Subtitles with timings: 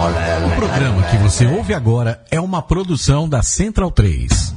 [0.00, 4.54] O programa que você ouve agora é uma produção da Central 3.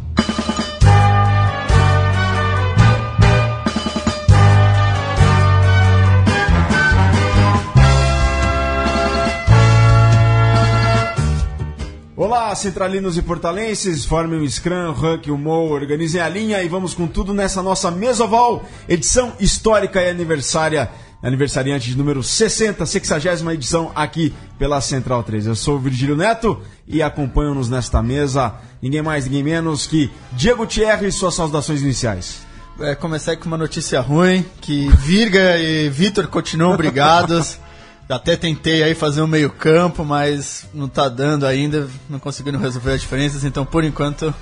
[12.16, 14.94] Olá, centralinos e portalenses, formem o Scrum,
[15.28, 20.08] o Mo, organizem a linha e vamos com tudo nessa nossa Mesoval, edição histórica e
[20.12, 20.92] aniversária,
[21.22, 25.48] aniversariante de número 60, 60 edição aqui pela Central 3.
[25.48, 30.66] Eu sou o Virgílio Neto e acompanham-nos nesta mesa ninguém mais, ninguém menos que Diego
[30.66, 32.42] Thierry e suas saudações iniciais.
[32.80, 37.59] É, começar com uma notícia ruim, que Virga e Vitor continuam brigados.
[38.09, 42.92] Até tentei aí fazer um meio campo, mas não tá dando ainda, não conseguindo resolver
[42.92, 44.34] as diferenças, então por enquanto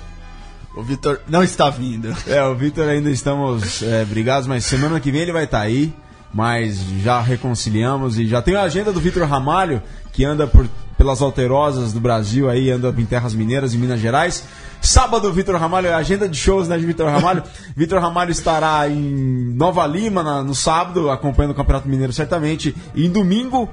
[0.74, 2.14] o Vitor não está vindo.
[2.26, 5.64] É, o Vitor ainda estamos é, brigados, mas semana que vem ele vai estar tá
[5.64, 5.92] aí,
[6.32, 11.20] mas já reconciliamos e já tem a agenda do Vitor Ramalho, que anda por, pelas
[11.20, 14.44] alterosas do Brasil aí, anda em terras mineiras e Minas Gerais.
[14.80, 17.42] Sábado, Vitor Ramalho, agenda de shows né, de Vitor Ramalho.
[17.76, 22.74] Vitor Ramalho estará em Nova Lima na, no sábado, acompanhando o Campeonato Mineiro certamente.
[22.94, 23.68] E em domingo,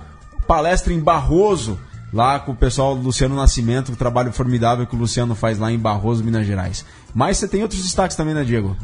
[0.48, 1.80] palestra em Barroso,
[2.12, 5.72] lá com o pessoal do Luciano Nascimento, o trabalho formidável que o Luciano faz lá
[5.72, 6.86] em Barroso, Minas Gerais.
[7.14, 8.76] Mas você tem outros destaques também, né, Diego?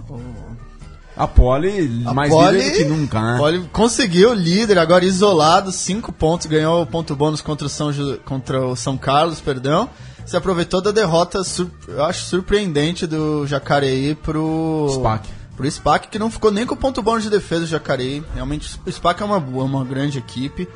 [1.16, 3.38] A Pole, A mais Pole- líder do que nunca, né?
[3.38, 8.20] Pole conseguiu líder, agora isolado, cinco pontos, ganhou o ponto bônus contra o São, Ju-
[8.26, 9.90] contra o São Carlos, perdão.
[10.26, 15.30] Se aproveitou da derrota, sur- eu acho surpreendente do Jacareí pro SPAC.
[15.56, 18.24] pro SPAC, que não ficou nem com o ponto bônus de defesa do Jacareí.
[18.34, 20.68] Realmente, o SPAC é uma boa, uma grande equipe,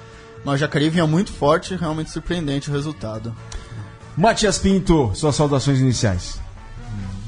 [0.45, 3.33] mas o Jacareí vinha muito forte, realmente surpreendente o resultado.
[4.15, 6.39] Matias Pinto, suas saudações iniciais.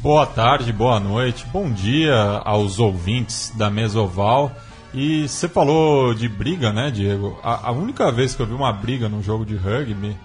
[0.01, 4.49] Boa tarde, boa noite, bom dia aos ouvintes da Mesoval.
[4.93, 7.37] E você falou de briga, né, Diego?
[7.43, 10.15] A, a única vez que eu vi uma briga num jogo de rugby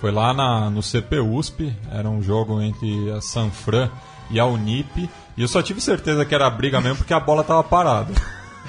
[0.00, 1.74] foi lá na, no CP USP.
[1.90, 3.90] Era um jogo entre a Sanfran
[4.30, 5.10] e a Unip.
[5.36, 8.14] E eu só tive certeza que era briga mesmo porque a bola tava parada.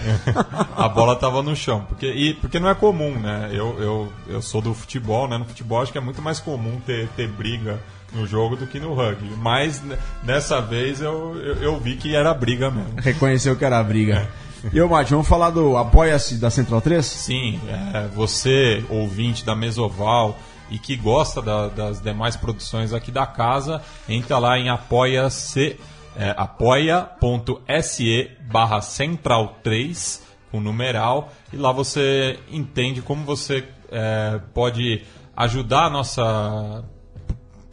[0.75, 1.85] a bola tava no chão.
[1.87, 3.51] Porque, e, porque não é comum, né?
[3.51, 5.37] Eu, eu, eu sou do futebol, né?
[5.37, 7.79] No futebol acho que é muito mais comum ter, ter briga
[8.15, 9.29] no jogo do que no rugby.
[9.37, 12.93] Mas né, dessa vez eu, eu, eu vi que era briga mesmo.
[13.01, 14.27] Reconheceu que era briga.
[14.73, 17.05] E ô, Mati, vamos falar do Apoia-se da Central 3?
[17.05, 17.59] Sim,
[17.93, 20.35] é, você, ouvinte da Mesoval
[20.71, 25.79] e que gosta da- das demais produções aqui da casa, entra lá em apoia-se,
[26.17, 35.03] é, apoia.se barra central 3, com numeral, e lá você entende como você é, pode
[35.35, 36.83] ajudar a nossa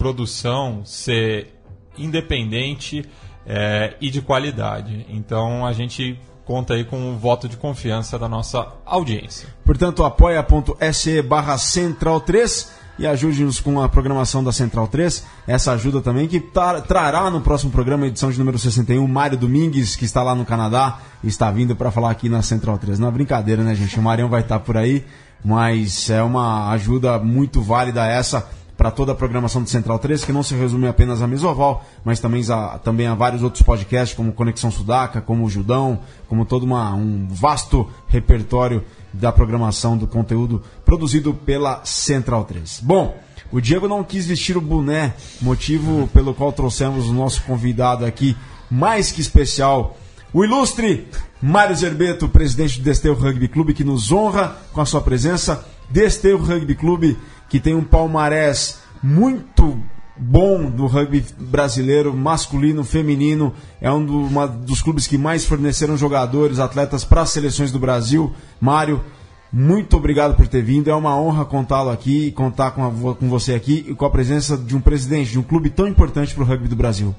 [0.02, 1.54] produção ser
[1.96, 3.04] independente
[3.46, 5.06] é, e de qualidade.
[5.08, 9.48] Então a gente conta aí com o voto de confiança da nossa audiência.
[9.64, 15.24] Portanto, apoia.se barra Central 3 e ajude-nos com a programação da Central 3.
[15.46, 19.94] Essa ajuda também que tra- trará no próximo programa, edição de número 61, Mário Domingues,
[19.94, 22.98] que está lá no Canadá, está vindo para falar aqui na Central 3.
[22.98, 23.98] Não é brincadeira, né, gente?
[24.00, 25.04] O Marião vai estar por aí,
[25.44, 28.48] mas é uma ajuda muito válida essa
[28.82, 32.18] para toda a programação do Central 3, que não se resume apenas a Mesoval, mas
[32.18, 36.64] também a, também a vários outros podcasts, como Conexão Sudaca, como o Judão, como todo
[36.64, 38.82] uma, um vasto repertório
[39.12, 42.80] da programação do conteúdo produzido pela Central 3.
[42.82, 43.16] Bom,
[43.52, 48.36] o Diego não quis vestir o boné, motivo pelo qual trouxemos o nosso convidado aqui,
[48.68, 49.96] mais que especial,
[50.32, 51.06] o ilustre
[51.40, 55.64] Mário Zerbeto, presidente do Desterro Rugby Clube, que nos honra com a sua presença.
[55.88, 57.18] Desterro Rugby Clube,
[57.52, 59.78] que tem um palmarés muito
[60.16, 63.52] bom do rugby brasileiro, masculino, feminino.
[63.78, 67.78] É um do- uma dos clubes que mais forneceram jogadores, atletas para as seleções do
[67.78, 68.32] Brasil.
[68.58, 69.04] Mário,
[69.52, 70.88] muito obrigado por ter vindo.
[70.88, 74.10] É uma honra contá-lo aqui e contar com, a com você aqui e com a
[74.10, 77.14] presença de um presidente de um clube tão importante para o rugby do Brasil.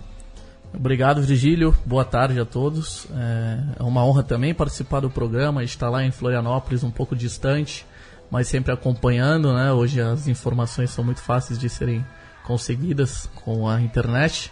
[0.74, 1.76] Obrigado, Virgílio.
[1.86, 3.06] Boa tarde a todos.
[3.16, 7.86] É é uma honra também participar do programa, estar lá em Florianópolis, um pouco distante,
[8.34, 9.72] mas sempre acompanhando, né?
[9.72, 12.04] Hoje as informações são muito fáceis de serem
[12.44, 14.52] conseguidas com a internet.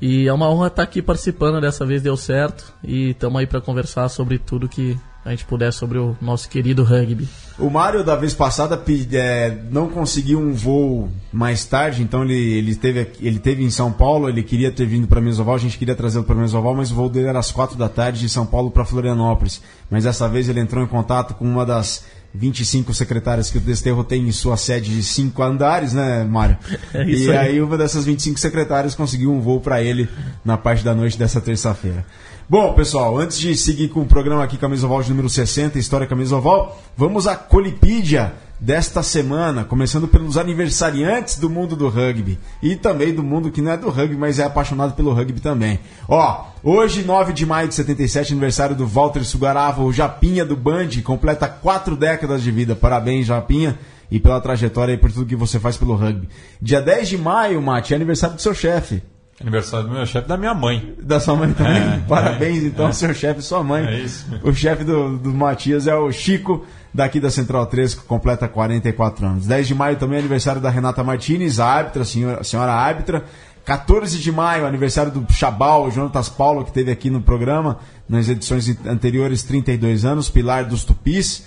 [0.00, 2.74] E é uma honra estar aqui participando, dessa vez deu certo.
[2.82, 6.82] E estamos aí para conversar sobre tudo que a gente puder sobre o nosso querido
[6.82, 7.28] rugby.
[7.56, 8.82] O Mário, da vez passada,
[9.12, 13.92] é, não conseguiu um voo mais tarde, então ele, ele, teve, ele teve em São
[13.92, 16.96] Paulo, ele queria ter vindo para Mesoval, a gente queria trazê-lo para Mesoval, mas o
[16.96, 19.62] voo dele era às quatro da tarde de São Paulo para Florianópolis.
[19.88, 22.04] Mas dessa vez ele entrou em contato com uma das
[22.34, 26.56] 25 secretárias que o Desterro tem em sua sede de cinco andares, né, Mário?
[26.94, 27.48] É isso e aí.
[27.48, 30.08] aí uma dessas 25 secretárias conseguiu um voo para ele
[30.44, 32.04] na parte da noite dessa terça-feira.
[32.48, 36.06] Bom, pessoal, antes de seguir com o programa aqui Camisa Oval de número 60, História
[36.06, 38.32] Camisa Oval, vamos à Colipídia
[38.62, 43.72] desta semana, começando pelos aniversariantes do mundo do rugby e também do mundo que não
[43.72, 45.80] é do rugby, mas é apaixonado pelo rugby também.
[46.08, 50.90] Ó, hoje, 9 de maio de 77, aniversário do Walter Sugarava, o Japinha do Band,
[51.02, 52.76] completa quatro décadas de vida.
[52.76, 53.76] Parabéns, Japinha,
[54.08, 56.28] e pela trajetória e por tudo que você faz pelo rugby.
[56.60, 59.02] Dia 10 de maio, Mate, é aniversário do seu chefe.
[59.42, 60.94] Aniversário do meu chefe da minha mãe.
[61.02, 61.82] Da sua mãe também?
[61.82, 62.92] É, Parabéns, é, então, é.
[62.92, 63.84] seu chefe e sua mãe.
[63.84, 64.26] É isso.
[64.42, 69.26] O chefe do, do Matias é o Chico, daqui da Central 3, que completa 44
[69.26, 69.46] anos.
[69.46, 73.24] 10 de maio também é aniversário da Renata Martinez, a árbitra, a senhora, senhora árbitra.
[73.64, 77.78] 14 de maio, aniversário do Chabal, Jonatas Paulo, que teve aqui no programa,
[78.08, 81.44] nas edições anteriores, 32 anos, Pilar dos Tupis.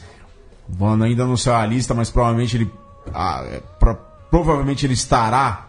[0.68, 2.71] Bom, ainda não saiu a lista, mas provavelmente ele,
[3.13, 3.97] ah, é, pro,
[4.31, 5.68] provavelmente ele estará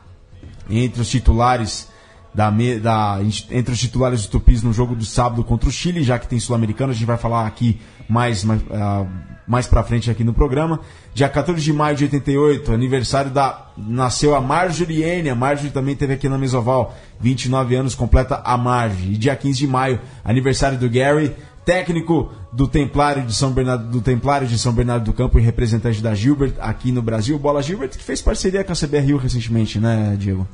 [0.70, 1.88] entre os titulares
[2.37, 3.19] da, da,
[3.50, 6.38] entre os titulares do Tupis no jogo do sábado contra o Chile, já que tem
[6.38, 9.09] sul-americano, a gente vai falar aqui mais, mais, uh,
[9.49, 10.81] mais pra frente aqui no programa.
[11.15, 13.71] Dia 14 de maio de 88, aniversário da.
[13.79, 15.31] Nasceu a Marjorie N.
[15.31, 16.94] A Marjorie também teve aqui na Mesoval.
[17.19, 19.15] 29 anos, completa a Marjorie.
[19.15, 21.35] E dia 15 de maio, aniversário do Gary,
[21.65, 26.03] técnico do Templário de São Bernardo do Templário de São Bernardo do Campo e representante
[26.03, 27.38] da Gilbert aqui no Brasil.
[27.38, 30.47] Bola Gilbert, que fez parceria com a CBRU recentemente, né, Diego?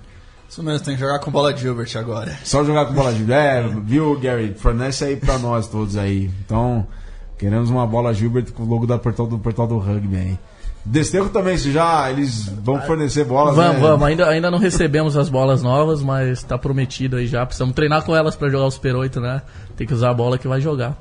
[0.53, 2.39] Isso mesmo, tem que jogar com bola Gilbert agora.
[2.45, 3.39] Só jogar com bola Gilbert.
[3.39, 4.53] É, viu, Gary?
[4.53, 6.31] Fornece aí pra nós todos aí.
[6.45, 6.87] Então,
[7.39, 10.39] queremos uma bola Gilbert com o logo da portal, do portal do rugby aí.
[10.85, 13.57] Desterro também, se já eles vão fornecer bolas.
[13.57, 13.81] Vamos, né?
[13.81, 14.07] vamos.
[14.07, 17.47] Ainda, ainda não recebemos as bolas novas, mas está prometido aí já.
[17.47, 19.41] Precisamos treinar com elas para jogar o Super 8, né?
[19.75, 20.99] Tem que usar a bola que vai jogar.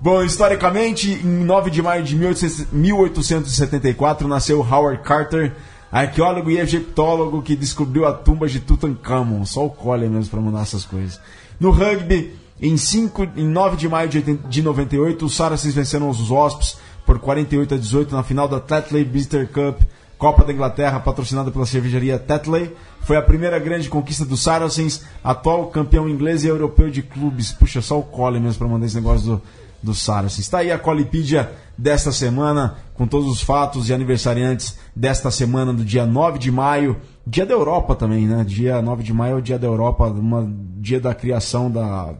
[0.00, 5.52] Bom, historicamente, em 9 de maio de 1874, nasceu Howard Carter
[6.00, 9.44] arqueólogo e egiptólogo que descobriu a tumba de Tutankhamon.
[9.44, 11.20] Só o Collier mesmo para mandar essas coisas.
[11.60, 16.10] No rugby, em, 5, em 9 de maio de, 80, de 98, os Saracens venceram
[16.10, 19.82] os Wasps por 48 a 18 na final da Tetley Bister Cup,
[20.18, 22.74] Copa da Inglaterra, patrocinada pela cervejaria Tetley.
[23.02, 27.52] Foi a primeira grande conquista dos Saracens, atual campeão inglês e europeu de clubes.
[27.52, 29.42] Puxa, só o Collier mesmo para mandar esse negócio do,
[29.84, 30.40] do Saracens.
[30.40, 35.84] Está aí a Colipídia desta semana, com todos os fatos e aniversariantes desta semana, do
[35.84, 36.96] dia 9 de maio.
[37.26, 38.42] Dia da Europa também, né?
[38.44, 42.14] Dia 9 de maio é o dia da Europa, uma, dia da criação da.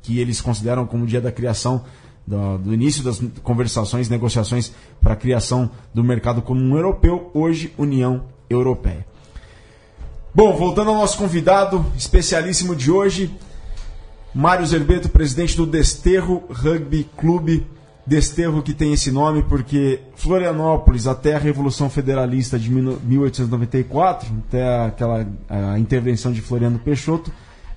[0.00, 1.84] que eles consideram como dia da criação
[2.26, 8.24] do, do, início das conversações, negociações para a criação do mercado comum europeu, hoje União
[8.48, 9.06] Europeia.
[10.34, 13.30] Bom, voltando ao nosso convidado especialíssimo de hoje,
[14.34, 17.66] Mário Zerbeto, presidente do Desterro Rugby Clube
[18.04, 25.26] Desterro que tem esse nome porque Florianópolis, até a Revolução Federalista de 1894, até aquela
[25.48, 27.30] a intervenção de Floriano Peixoto,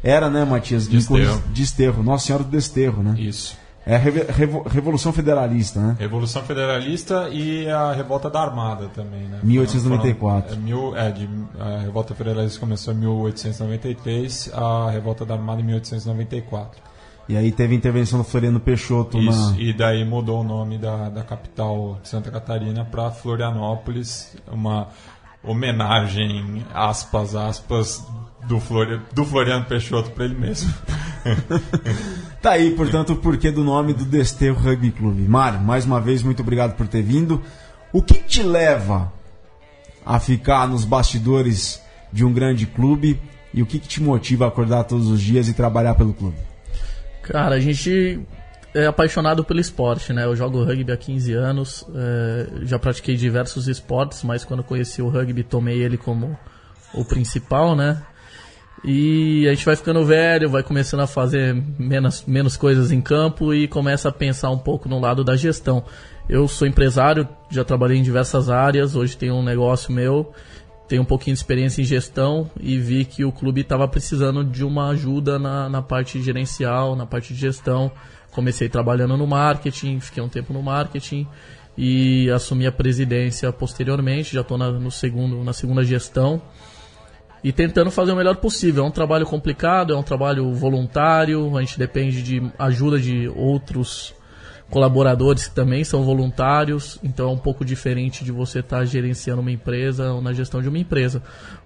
[0.04, 0.88] era, né, Matias?
[0.88, 1.44] Desterro.
[1.48, 3.16] Desterro, Nossa Senhora do Desterro, né?
[3.19, 3.56] Isso.
[3.86, 5.96] É a Revolução Federalista, né?
[6.00, 9.40] Revolução Federalista e a Revolta da Armada também, né?
[9.44, 10.50] 1894.
[10.50, 11.30] Foram, é, mil, é, de,
[11.60, 16.82] a Revolta Federalista começou em 1893, a Revolta da Armada em 1894.
[17.30, 19.60] E aí teve a intervenção do Floriano Peixoto Isso, na...
[19.60, 24.90] e daí mudou o nome da, da capital de Santa Catarina para Florianópolis, uma
[25.44, 28.04] homenagem, aspas, aspas,
[28.48, 29.00] do, Flori...
[29.14, 30.74] do Floriano Peixoto para ele mesmo.
[32.46, 35.24] tá aí, portanto, o porquê do nome do Desterro Rugby Clube.
[35.24, 37.42] Mário, mais uma vez, muito obrigado por ter vindo.
[37.92, 39.12] O que te leva
[40.06, 41.82] a ficar nos bastidores
[42.14, 43.20] de um grande clube
[43.52, 46.38] e o que, que te motiva a acordar todos os dias e trabalhar pelo clube?
[47.24, 48.20] Cara, a gente
[48.75, 50.25] é apaixonado pelo esporte, né?
[50.25, 55.10] Eu jogo rugby há 15 anos, é, já pratiquei diversos esportes, mas quando conheci o
[55.10, 56.38] rugby tomei ele como
[56.94, 58.04] o principal, né?
[58.88, 63.51] E a gente vai ficando velho, vai começando a fazer menos, menos coisas em campo
[63.51, 65.84] e começa a pensar um pouco no lado da gestão.
[66.30, 70.32] Eu sou empresário, já trabalhei em diversas áreas, hoje tenho um negócio meu
[70.88, 74.63] tenho um pouquinho de experiência em gestão e vi que o clube estava precisando de
[74.63, 77.92] uma ajuda na, na parte gerencial, na parte de gestão.
[78.32, 81.27] Comecei trabalhando no marketing, fiquei um tempo no marketing
[81.77, 84.34] e assumi a presidência posteriormente.
[84.34, 86.42] Já estou na, no segundo, na segunda gestão
[87.46, 88.84] e tentando fazer o melhor possível.
[88.84, 94.16] É um trabalho complicado, é um trabalho voluntário, a gente depende de ajuda de outros
[94.68, 99.42] colaboradores que também são voluntários, então é um pouco diferente de você estar tá gerenciando
[99.42, 101.22] uma empresa ou na gestão de uma empresa.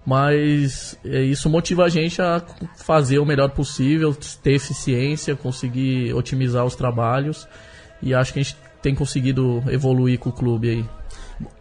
[0.05, 2.43] Mas é, isso motiva a gente a
[2.75, 7.47] fazer o melhor possível, ter eficiência, conseguir otimizar os trabalhos
[8.01, 10.85] e acho que a gente tem conseguido evoluir com o clube aí.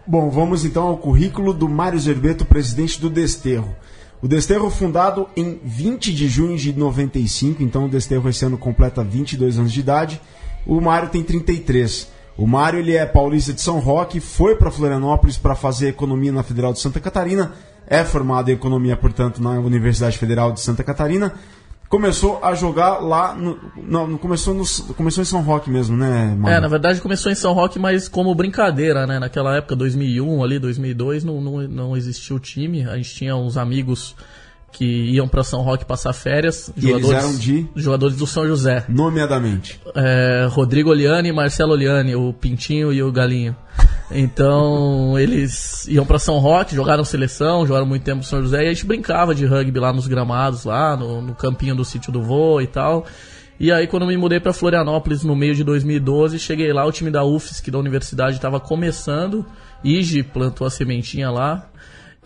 [0.04, 3.76] Bom, vamos então ao currículo do Mário Zerbeto, presidente do Desterro.
[4.20, 9.04] O Desterro fundado em 20 de junho de 95, então o Desterro esse ano completa
[9.04, 10.20] 22 anos de idade
[10.68, 12.08] o Mário tem 33.
[12.36, 16.42] O Mário ele é paulista de São Roque, foi para Florianópolis para fazer economia na
[16.42, 17.54] Federal de Santa Catarina,
[17.86, 21.34] é formado em economia, portanto, na Universidade Federal de Santa Catarina.
[21.88, 24.64] Começou a jogar lá, no, não, começou, no,
[24.94, 26.58] começou em São Roque mesmo, né, Mário?
[26.58, 29.18] É, na verdade começou em São Roque, mas como brincadeira, né?
[29.18, 32.84] Naquela época, 2001 ali, 2002, não, não, não existia o time.
[32.86, 34.14] A gente tinha uns amigos
[34.70, 36.70] que iam para São Roque passar férias.
[36.76, 37.66] E eles eram de?
[37.74, 38.84] Jogadores do São José.
[38.88, 39.80] Nomeadamente.
[39.94, 43.56] É, Rodrigo Oliani Marcelo Oliani, o Pintinho e o Galinho.
[44.10, 48.68] Então, eles iam para São Roque, jogaram seleção, jogaram muito tempo no São José, e
[48.68, 52.22] a gente brincava de rugby lá nos gramados, lá no, no campinho do sítio do
[52.22, 53.06] vô e tal.
[53.60, 57.10] E aí, quando me mudei para Florianópolis no meio de 2012, cheguei lá, o time
[57.10, 59.44] da UFSC, da universidade, estava começando.
[59.82, 61.68] Ige plantou a sementinha lá.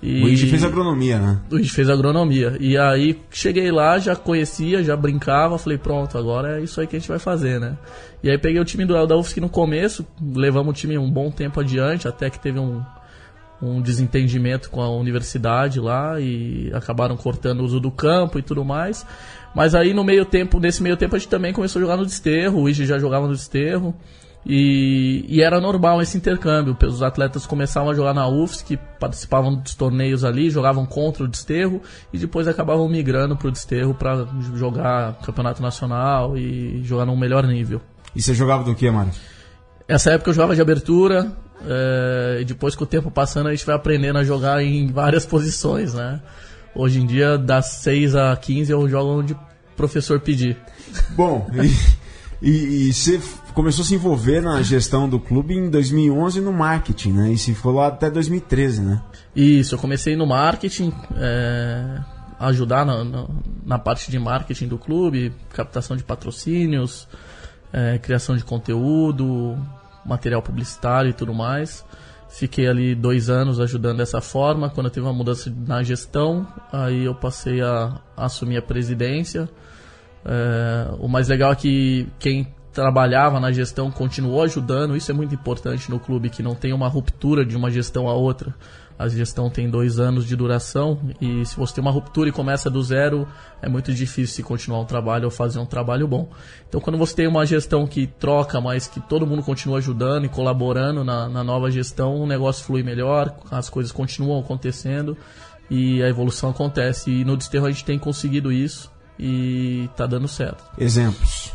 [0.03, 0.25] E...
[0.25, 1.41] O Ige fez agronomia, né?
[1.49, 2.57] O Ige fez agronomia.
[2.59, 6.97] E aí, cheguei lá, já conhecia, já brincava, falei, pronto, agora é isso aí que
[6.97, 7.79] a gente vai fazer, né?
[8.21, 11.31] E aí peguei o time do da UFSC no começo, levamos o time um bom
[11.31, 12.83] tempo adiante, até que teve um,
[13.63, 18.65] um desentendimento com a universidade lá e acabaram cortando o uso do campo e tudo
[18.65, 19.07] mais.
[19.55, 22.05] Mas aí no meio tempo, nesse meio tempo a gente também começou a jogar no
[22.05, 23.95] desterro, o Ige já jogava no desterro.
[24.45, 26.77] E, e, era normal esse intercâmbio.
[26.83, 31.29] Os atletas começavam a jogar na UFS, que participavam dos torneios ali, jogavam contra o
[31.29, 31.81] desterro
[32.13, 37.47] e depois acabavam migrando para o desterro para jogar campeonato nacional e jogar num melhor
[37.47, 37.81] nível.
[38.17, 39.13] E você jogava do que, Mário?
[39.87, 41.33] Essa época eu jogava de abertura,
[41.67, 45.25] é, e depois com o tempo passando a gente vai aprendendo a jogar em várias
[45.27, 46.21] posições, né?
[46.75, 49.39] Hoje em dia, das 6 a 15 eu jogo onde o
[49.77, 50.57] professor pedir.
[51.11, 53.21] Bom, e, e, e você
[53.53, 57.33] começou a se envolver na gestão do clube em 2011 no marketing, né?
[57.33, 59.03] E se for lá até 2013, né?
[59.35, 62.01] Isso, eu comecei no marketing, é,
[62.39, 63.27] ajudar na, na,
[63.65, 67.09] na, parte de marketing do clube, captação de patrocínios,
[67.73, 69.57] é, criação de conteúdo,
[70.05, 71.85] material publicitário e tudo mais.
[72.29, 74.71] Fiquei ali dois anos ajudando dessa forma.
[74.71, 79.49] Quando teve uma mudança na gestão, aí eu passei a, a assumir a presidência.
[80.25, 84.97] É, o mais legal é que quem trabalhava na gestão continuou ajudando.
[84.97, 88.15] Isso é muito importante no clube, que não tem uma ruptura de uma gestão a
[88.15, 88.55] outra.
[88.99, 92.71] A gestão tem dois anos de duração e se você tem uma ruptura e começa
[92.71, 93.27] do zero,
[93.61, 96.29] é muito difícil se continuar um trabalho ou fazer um trabalho bom.
[96.69, 100.29] Então, quando você tem uma gestão que troca, mas que todo mundo continua ajudando e
[100.29, 105.17] colaborando na, na nova gestão, o negócio flui melhor, as coisas continuam acontecendo
[105.69, 107.11] e a evolução acontece.
[107.11, 110.63] E no Desterro a gente tem conseguido isso e está dando certo.
[110.79, 111.53] Exemplos.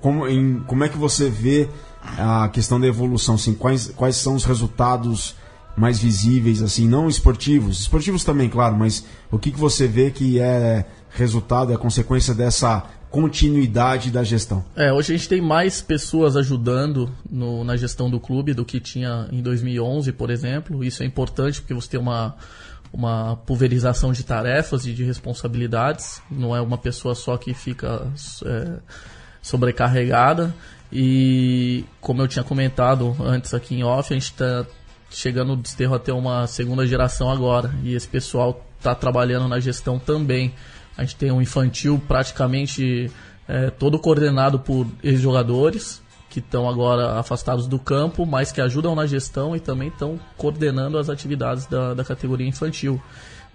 [0.00, 1.68] Como, em, como é que você vê
[2.18, 3.34] a questão da evolução?
[3.34, 5.34] Assim, quais, quais são os resultados
[5.76, 10.38] mais visíveis, assim, não esportivos, esportivos também, claro, mas o que, que você vê que
[10.38, 14.64] é resultado, é consequência dessa continuidade da gestão?
[14.76, 18.78] É, hoje a gente tem mais pessoas ajudando no, na gestão do clube do que
[18.78, 20.84] tinha em 2011, por exemplo.
[20.84, 22.36] Isso é importante porque você tem uma,
[22.92, 26.22] uma pulverização de tarefas e de responsabilidades.
[26.30, 28.06] Não é uma pessoa só que fica
[28.44, 28.78] é,
[29.42, 30.54] sobrecarregada.
[30.92, 34.66] E como eu tinha comentado antes aqui em off, a gente está
[35.10, 37.72] chegando no desterro a ter uma segunda geração agora.
[37.82, 40.54] E esse pessoal está trabalhando na gestão também.
[40.96, 43.10] A gente tem um infantil praticamente
[43.48, 49.04] é, todo coordenado por ex-jogadores que estão agora afastados do campo, mas que ajudam na
[49.04, 53.02] gestão e também estão coordenando as atividades da, da categoria infantil.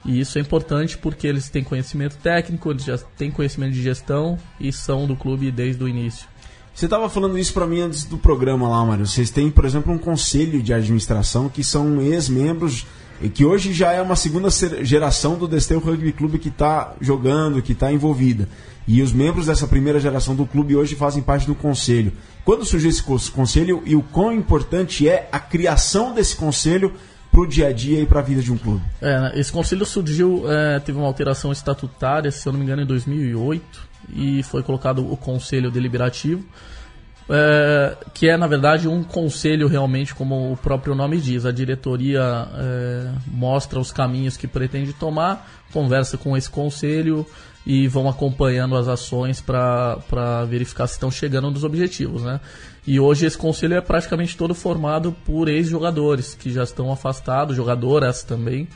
[0.05, 4.37] E isso é importante porque eles têm conhecimento técnico, eles já têm conhecimento de gestão
[4.59, 6.27] e são do clube desde o início.
[6.73, 9.07] Você estava falando isso para mim antes do programa lá, Mário.
[9.07, 12.85] Vocês têm, por exemplo, um conselho de administração que são ex-membros
[13.21, 14.49] e que hoje já é uma segunda
[14.83, 18.49] geração do Desterro Rugby Clube que está jogando, que está envolvida.
[18.87, 22.11] E os membros dessa primeira geração do clube hoje fazem parte do conselho.
[22.43, 26.93] Quando surgiu esse conselho e o quão importante é a criação desse conselho
[27.35, 28.81] para o dia a dia e para a vida de um clube?
[29.01, 32.81] É, né, esse conselho surgiu, é, teve uma alteração estatutária, se eu não me engano,
[32.81, 36.45] em 2008 e foi colocado o conselho deliberativo,
[37.27, 41.45] é, que é na verdade um conselho realmente, como o próprio nome diz.
[41.45, 47.25] A diretoria é, mostra os caminhos que pretende tomar, conversa com esse conselho
[47.65, 52.39] e vão acompanhando as ações para verificar se estão chegando nos objetivos, né?
[52.87, 58.23] E hoje esse conselho é praticamente todo formado por ex-jogadores que já estão afastados, jogadoras
[58.23, 58.67] também,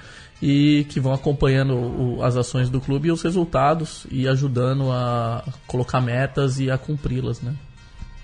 [0.41, 5.43] e que vão acompanhando o, as ações do clube e os resultados e ajudando a
[5.67, 7.53] colocar metas e a cumpri-las, né?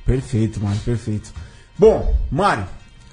[0.06, 1.34] Perfeito, Mário, perfeito.
[1.78, 2.66] Bom, Mário,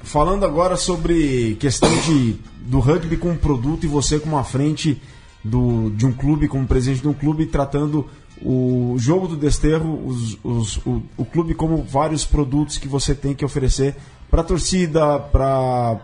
[0.03, 5.01] falando agora sobre questão de, do rugby como produto e você como uma frente
[5.43, 8.09] do, de um clube, como presidente de um clube, tratando
[8.41, 13.35] o jogo do Desterro, os, os, o, o clube como vários produtos que você tem
[13.35, 13.95] que oferecer
[14.31, 16.01] para a torcida, para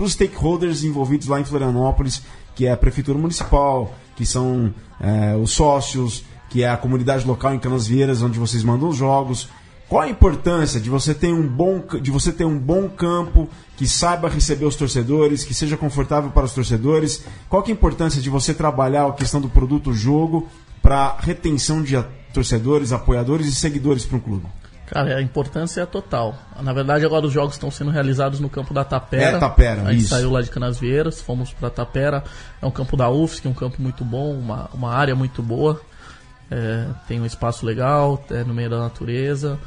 [0.00, 2.22] os stakeholders envolvidos lá em Florianópolis,
[2.54, 7.54] que é a prefeitura municipal, que são é, os sócios, que é a comunidade local
[7.54, 9.48] em Canasvieiras, onde vocês mandam os jogos.
[9.88, 13.88] Qual a importância de você ter um bom, de você ter um bom campo que
[13.88, 17.24] saiba receber os torcedores, que seja confortável para os torcedores?
[17.48, 20.48] Qual é a importância de você trabalhar a questão do produto jogo
[20.82, 24.46] para retenção de torcedores, apoiadores e seguidores para um clube?
[24.86, 26.36] Cara, a importância é total.
[26.60, 29.36] Na verdade, agora os jogos estão sendo realizados no campo da Tapera.
[29.36, 30.08] É, Tapera, A gente isso.
[30.08, 32.24] saiu lá de Canasvieiras, fomos para Tapera.
[32.60, 35.80] É um campo da UFSC, um campo muito bom, uma, uma área muito boa.
[36.50, 39.60] É, tem um espaço legal, é no meio da natureza.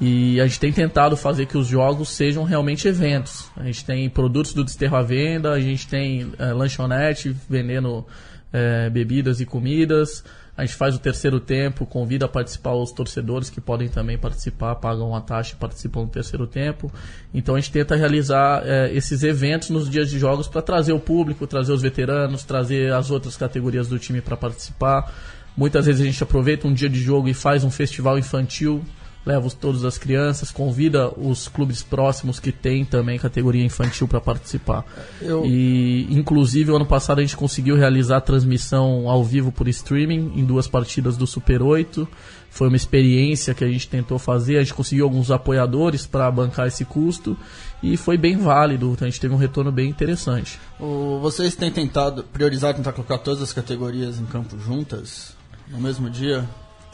[0.00, 3.48] E a gente tem tentado fazer que os jogos sejam realmente eventos.
[3.56, 8.04] A gente tem produtos do Desterro à venda, a gente tem é, lanchonete vendendo
[8.52, 10.24] é, bebidas e comidas.
[10.56, 14.76] A gente faz o terceiro tempo, convida a participar os torcedores que podem também participar,
[14.76, 16.92] pagam uma taxa e participam do terceiro tempo.
[17.32, 21.00] Então a gente tenta realizar é, esses eventos nos dias de jogos para trazer o
[21.00, 25.12] público, trazer os veteranos, trazer as outras categorias do time para participar.
[25.56, 28.84] Muitas vezes a gente aproveita um dia de jogo e faz um festival infantil,
[29.26, 34.84] leva todas as crianças, convida os clubes próximos que tem também categoria infantil para participar.
[35.20, 39.66] Eu- E inclusive o ano passado a gente conseguiu realizar a transmissão ao vivo por
[39.68, 42.06] streaming em duas partidas do Super 8.
[42.50, 46.68] Foi uma experiência que a gente tentou fazer, a gente conseguiu alguns apoiadores para bancar
[46.68, 47.36] esse custo
[47.82, 50.60] e foi bem válido, então a gente teve um retorno bem interessante.
[50.78, 55.34] O- vocês têm tentado priorizar, tentar colocar todas as categorias em campo juntas
[55.68, 56.44] no mesmo dia?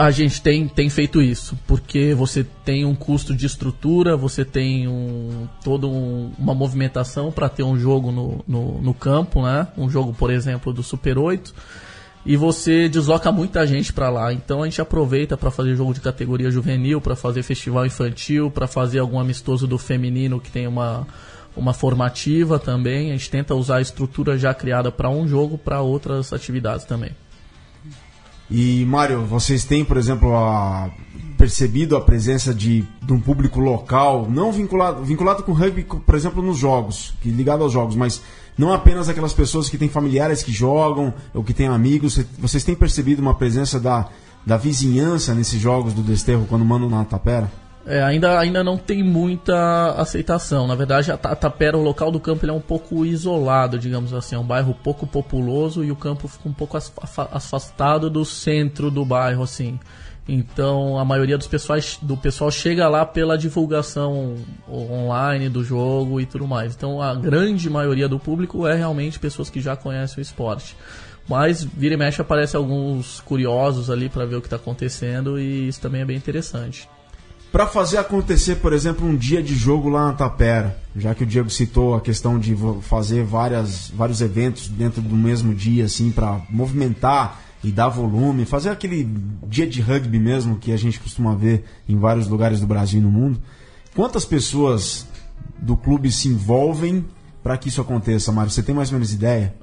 [0.03, 4.89] A gente tem, tem feito isso, porque você tem um custo de estrutura, você tem
[4.89, 9.69] um, toda um- uma movimentação para ter um jogo no, no, no campo, né?
[9.77, 11.55] Um jogo, por exemplo, do Super 8.
[12.25, 14.33] E você desloca muita gente para lá.
[14.33, 18.67] Então a gente aproveita para fazer jogo de categoria juvenil, para fazer festival infantil, para
[18.67, 21.07] fazer algum amistoso do feminino que tem uma,
[21.55, 23.11] uma formativa também.
[23.11, 27.11] A gente tenta usar a estrutura já criada para um jogo para outras atividades também.
[28.51, 30.91] E, Mário, vocês têm, por exemplo, a-
[31.39, 36.43] percebido a presença de, de um público local, não vinculado, vinculado com rugby, por exemplo,
[36.43, 38.21] nos jogos, que ligado aos jogos, mas
[38.59, 42.15] não apenas aquelas pessoas que têm familiares que jogam ou que têm amigos.
[42.15, 44.09] Cê- Vocês têm percebido uma presença da,
[44.45, 47.51] da vizinhança nesses jogos do Desterro quando mandam na Tapera?
[47.87, 50.67] É, ainda, ainda não tem muita aceitação.
[50.67, 54.13] Na verdade, a Ta- Tapera, o local do campo, ele é um pouco isolado, digamos
[54.13, 54.37] assim.
[54.37, 58.25] É um bairro pouco populoso e o campo fica um pouco as- afa- afastado do
[58.25, 59.81] centro do bairro, assim.
[60.29, 64.37] Então, a maioria dos pessoais, do pessoal chega lá pela divulgação
[64.71, 66.75] online do jogo e tudo mais.
[66.77, 70.77] Então, a grande maioria do público é realmente pessoas que já conhecem o esporte.
[71.27, 75.67] Mas, vira e mexe, aparece alguns curiosos ali para ver o que está acontecendo e
[75.67, 76.89] isso também é bem interessante.
[77.53, 81.27] Para fazer acontecer, por exemplo, um dia de jogo lá na Tapera, já que o
[81.27, 86.41] Diego citou a questão de fazer várias, vários eventos dentro do mesmo dia, assim, para
[86.49, 89.05] movimentar e dar volume, fazer aquele
[89.47, 93.03] dia de rugby mesmo que a gente costuma ver em vários lugares do Brasil e
[93.03, 93.41] no mundo.
[93.97, 95.07] Quantas pessoas
[95.59, 97.05] do clube se envolvem
[97.43, 98.51] para que isso aconteça, Mário?
[98.51, 99.55] Você tem mais ou menos ideia?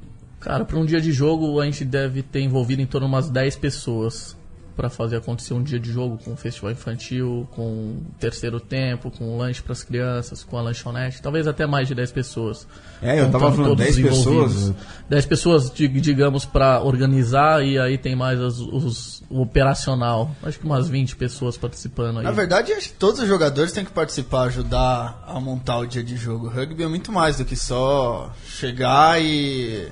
[0.41, 3.29] Cara, para um dia de jogo a gente deve ter envolvido em torno de umas
[3.29, 4.36] 10 pessoas
[4.77, 9.11] para fazer acontecer um dia de jogo com um festival infantil, com um terceiro tempo,
[9.11, 12.67] com um lanche para as crianças, com a lanchonete, talvez até mais de 10 pessoas.
[13.01, 14.53] É, eu tava Contando falando todos 10 os envolvidos.
[14.53, 14.75] pessoas.
[15.09, 20.31] 10 pessoas, di- digamos, para organizar e aí tem mais os, o operacional.
[20.43, 22.23] Acho que umas 20 pessoas participando aí.
[22.23, 26.03] Na verdade, acho que todos os jogadores têm que participar, ajudar a montar o dia
[26.03, 26.45] de jogo.
[26.47, 29.87] O rugby é muito mais do que só chegar e,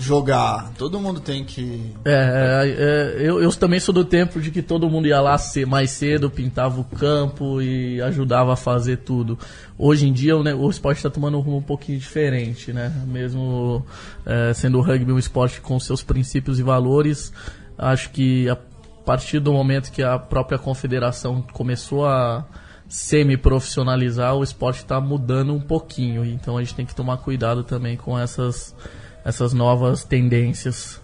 [0.00, 0.72] jogar.
[0.76, 1.92] Todo mundo tem que.
[2.04, 5.36] É, é, é, eu, eu também sou do tempo de que todo mundo ia lá
[5.66, 9.38] mais cedo, pintava o campo e ajudava a fazer tudo.
[9.76, 12.92] Hoje em dia o esporte está tomando um rumo um pouquinho diferente, né?
[13.06, 13.84] Mesmo
[14.26, 17.32] é, sendo o rugby um esporte com seus princípios e valores,
[17.76, 18.56] acho que a
[19.04, 22.44] partir do momento que a própria confederação começou a
[22.88, 26.24] semi-profissionalizar, o esporte está mudando um pouquinho.
[26.24, 28.74] Então a gente tem que tomar cuidado também com essas,
[29.28, 30.98] essas novas tendências.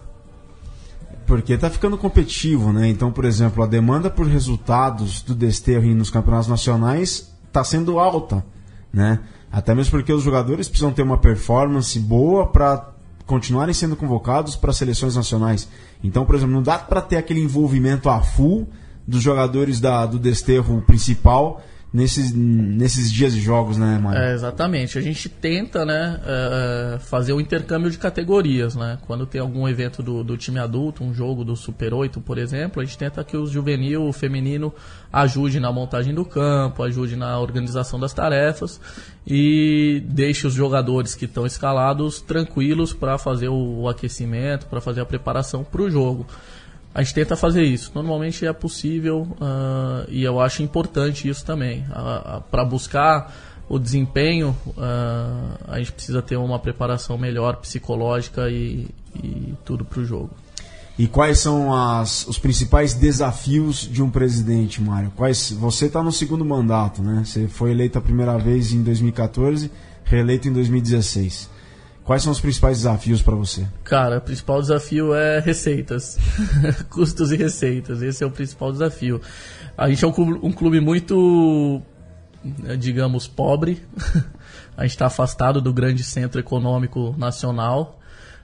[1.27, 2.87] Porque tá ficando competitivo, né?
[2.87, 8.43] Então, por exemplo, a demanda por resultados do Desterro nos campeonatos nacionais está sendo alta,
[8.91, 9.19] né?
[9.51, 12.93] Até mesmo porque os jogadores precisam ter uma performance boa para
[13.27, 15.69] continuarem sendo convocados para seleções nacionais.
[16.03, 18.67] Então, por exemplo, não dá para ter aquele envolvimento a full
[19.07, 21.61] dos jogadores da, do Desterro principal
[21.95, 24.21] nesses, nesses dias de jogos, né, Mário?
[24.21, 24.97] É, exatamente.
[24.97, 28.75] A gente tenta né, é, fazer o intercâmbio de categorias.
[28.75, 28.99] Né?
[29.07, 32.81] Quando tem algum evento do, do time adulto, um jogo do Super 8, por exemplo,
[32.81, 34.73] a gente tenta que o juvenil, o feminino,
[35.11, 38.81] ajude na montagem do campo, ajude na organização das tarefas
[39.25, 44.99] e deixe os jogadores que estão escalados tranquilos para fazer o, o aquecimento, para fazer
[44.99, 46.27] a preparação para o jogo.
[46.95, 47.91] A gente tenta fazer isso.
[47.93, 51.81] Normalmente é possível uh, e eu acho importante isso também.
[51.89, 53.35] Uh, uh, Para buscar
[53.67, 54.55] o desempenho,
[55.67, 60.29] a gente precisa ter uma preparação melhor psicológica e, e tudo para o jogo.
[60.99, 65.11] E quais são as, os principais desafios de um presidente, Mário?
[65.15, 67.23] Quais, você está no segundo mandato, né?
[67.25, 69.71] Você foi eleito a primeira vez em 2014,
[70.03, 71.49] reeleito em 2016.
[72.05, 73.67] Quais são os principais desafios para você?
[73.83, 76.19] Cara, o principal desafio é receitas.
[76.87, 78.03] Custos e receitas.
[78.03, 79.19] Esse é o principal desafio.
[79.75, 81.81] A gente é um clube, muito,
[82.43, 83.83] né, digamos, pobre.
[84.77, 87.99] A gente está afastado do grande centro econômico nacional.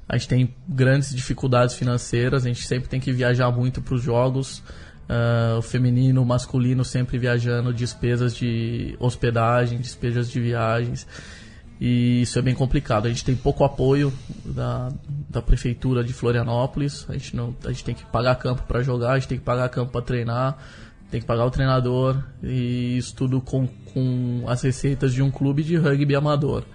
[0.10, 2.46] A gente tem grandes dificuldades financeiras.
[2.46, 4.64] A gente sempre tem que viajar muito para os jogos.
[5.08, 11.06] Uh, o feminino, o masculino sempre viajando, despesas de hospedagem, despesas de viagens.
[11.82, 13.08] E isso é bem complicado.
[13.08, 14.14] A gente tem pouco apoio
[14.46, 14.94] da,
[15.28, 17.08] da prefeitura de Florianópolis.
[17.10, 19.44] A gente, não, a gente tem que pagar campo para jogar, a gente tem que
[19.44, 20.60] pagar campo para treinar,
[21.10, 22.24] tem que pagar o treinador.
[22.44, 23.66] E isso tudo com,
[23.96, 26.66] com as receitas de um clube de rugby amador.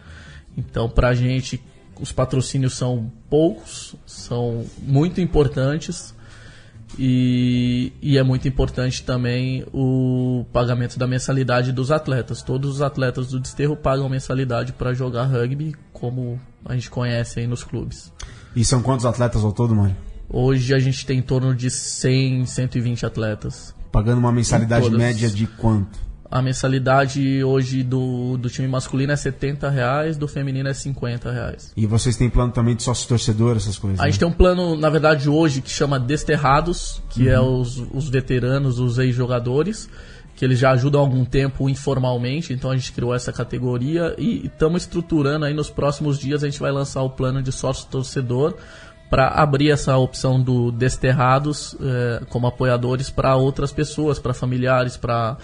[0.58, 1.62] Então, para a gente,
[2.00, 6.15] os patrocínios são poucos, são muito importantes.
[6.98, 12.42] E, e, é muito importante também o pagamento da mensalidade dos atletas.
[12.42, 17.46] Todos os atletas do Desterro pagam mensalidade para jogar rugby, como a gente conhece aí
[17.46, 18.12] nos clubes.
[18.54, 19.96] E são quantos atletas ao todo, Mário?
[20.28, 23.74] Hoje a gente tem em torno de 100, 120 atletas.
[23.92, 26.05] Pagando uma mensalidade média de quanto?
[26.36, 31.72] A mensalidade hoje do, do time masculino é 70 reais, do feminino é 50 reais.
[31.74, 33.98] E vocês têm plano também de sócio torcedor, essas coisas?
[33.98, 34.10] A né?
[34.10, 37.58] gente tem um plano, na verdade, hoje que chama Desterrados, que é uhum.
[37.58, 39.88] é os, os veteranos, os ex-jogadores,
[40.34, 44.44] que eles já ajudam há algum tempo informalmente, então a gente criou essa categoria e
[44.44, 48.54] estamos estruturando aí nos próximos dias, a gente vai lançar o plano de sócio torcedor
[49.08, 55.36] para abrir essa opção do Desterrados é, como apoiadores para outras pessoas, para familiares, para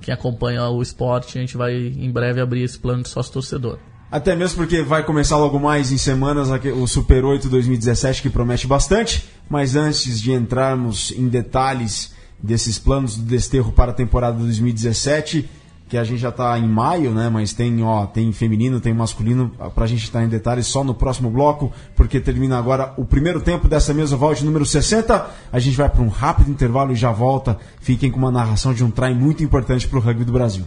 [0.00, 1.38] quem acompanha o esporte.
[1.38, 3.78] A gente vai em breve abrir esse plano de sócio torcedor.
[4.10, 8.66] Até mesmo porque vai começar logo mais em semanas o Super 8 2017, que promete
[8.66, 9.26] bastante.
[9.48, 15.48] Mas antes de entrarmos em detalhes desses planos do desterro para a temporada 2017,
[15.88, 17.28] que a gente já está em maio, né?
[17.28, 20.82] Mas tem, ó, tem feminino, tem masculino, para a gente estar tá em detalhes só
[20.82, 25.26] no próximo bloco, porque termina agora o primeiro tempo dessa mesa volte número 60.
[25.52, 27.56] A gente vai para um rápido intervalo e já volta.
[27.80, 30.64] Fiquem com uma narração de um try muito importante para o rugby do Brasil.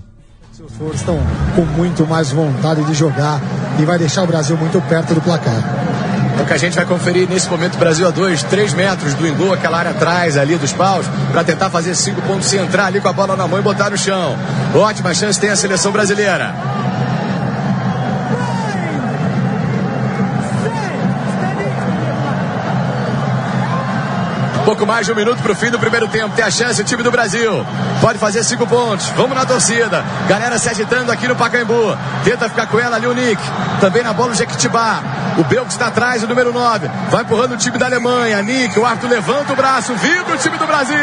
[0.53, 1.17] Seus forças estão
[1.55, 3.41] com muito mais vontade de jogar
[3.79, 5.98] e vai deixar o Brasil muito perto do placar.
[6.39, 7.77] É o que a gente vai conferir nesse momento.
[7.77, 11.69] Brasil a 2, 3 metros do Ingô, aquela área atrás ali dos paus, para tentar
[11.69, 14.37] fazer cinco pontos sem entrar ali com a bola na mão e botar no chão.
[14.73, 16.55] Ótima chance tem a seleção brasileira.
[24.69, 26.35] Pouco mais de um minuto para o fim do primeiro tempo.
[26.35, 27.65] Tem a chance o time do Brasil.
[27.99, 29.07] Pode fazer cinco pontos.
[29.17, 30.05] Vamos na torcida.
[30.27, 31.97] Galera se agitando aqui no Pacaembu.
[32.23, 33.41] Tenta ficar com ela ali o Nick.
[33.81, 35.01] Também na bola o Jequitibá.
[35.39, 36.87] O Belks está atrás, o número 9.
[37.09, 38.43] Vai empurrando o time da Alemanha.
[38.43, 39.95] Nick, o Arthur levanta o braço.
[39.95, 40.97] Vibra o time do Brasil.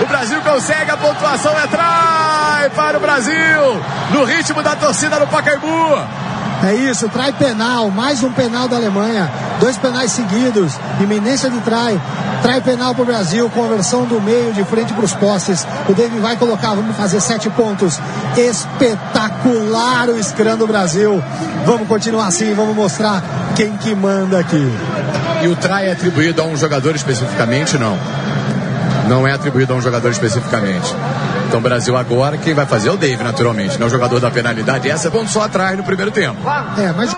[0.00, 1.52] O Brasil consegue a pontuação.
[1.58, 3.82] É trai para o Brasil.
[4.12, 6.22] No ritmo da torcida no Pacaembu.
[6.64, 12.00] É isso, trai penal, mais um penal da Alemanha, dois penais seguidos, iminência de trai,
[12.40, 15.66] trai penal para o Brasil, conversão do meio de frente para os postes.
[15.88, 17.98] O David vai colocar, vamos fazer sete pontos.
[18.36, 21.22] Espetacular o scrum do Brasil.
[21.66, 23.22] Vamos continuar assim, vamos mostrar
[23.56, 24.72] quem que manda aqui.
[25.42, 27.76] E o trai é atribuído a um jogador especificamente?
[27.76, 27.98] Não.
[29.08, 30.94] Não é atribuído a um jogador especificamente.
[31.52, 34.30] Então, Brasil agora, quem vai fazer é o Dave, naturalmente, não é o jogador da
[34.30, 34.88] penalidade.
[34.88, 36.40] Essa é bom só atrás no primeiro tempo.
[36.78, 37.14] É, mas.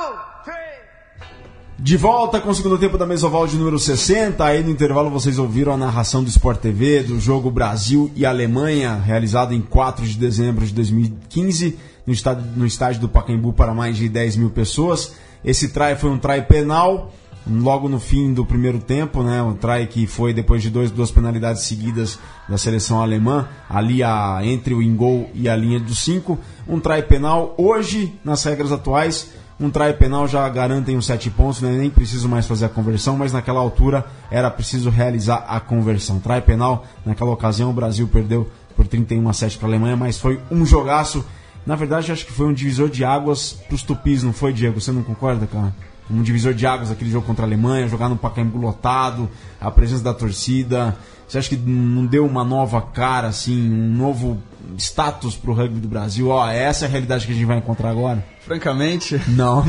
[1.78, 4.44] De volta com o segundo tempo da Mesoval de número 60.
[4.44, 8.96] Aí no intervalo vocês ouviram a narração do Sport TV do jogo Brasil e Alemanha,
[8.96, 13.96] realizado em 4 de dezembro de 2015, no estádio, no estádio do Pacaembu para mais
[13.96, 15.12] de 10 mil pessoas.
[15.44, 17.12] Esse try foi um try penal
[17.46, 21.10] logo no fim do primeiro tempo, né, o try que foi depois de dois, duas
[21.10, 26.38] penalidades seguidas da seleção alemã, ali a, entre o ingol e a linha dos cinco,
[26.66, 27.54] um try penal.
[27.58, 29.30] Hoje, nas regras atuais,
[29.60, 33.16] um try penal já garantem os sete pontos, né, nem preciso mais fazer a conversão,
[33.16, 36.18] mas naquela altura era preciso realizar a conversão.
[36.18, 40.18] Try penal, naquela ocasião o Brasil perdeu por 31 a 7 para a Alemanha, mas
[40.18, 41.24] foi um jogaço.
[41.64, 44.80] Na verdade, acho que foi um divisor de águas para os tupis, não foi, Diego?
[44.80, 45.72] Você não concorda, cara?
[46.10, 49.28] Um divisor de águas aquele jogo contra a Alemanha, jogar no Pacaembu lotado,
[49.60, 50.96] a presença da torcida.
[51.26, 54.38] Você acha que não deu uma nova cara, assim, um novo
[54.76, 56.28] status pro rugby do Brasil?
[56.28, 58.22] Ó, essa é a realidade que a gente vai encontrar agora?
[58.40, 59.18] Francamente.
[59.28, 59.64] Não.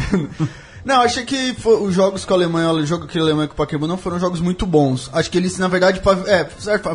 [0.84, 3.54] Não, achei que foi- os jogos com a Alemanha, o jogo que a Alemanha com
[3.54, 5.10] o Pacaembu não foram jogos muito bons.
[5.13, 6.43] Acho que eles, na verdade, pav- é,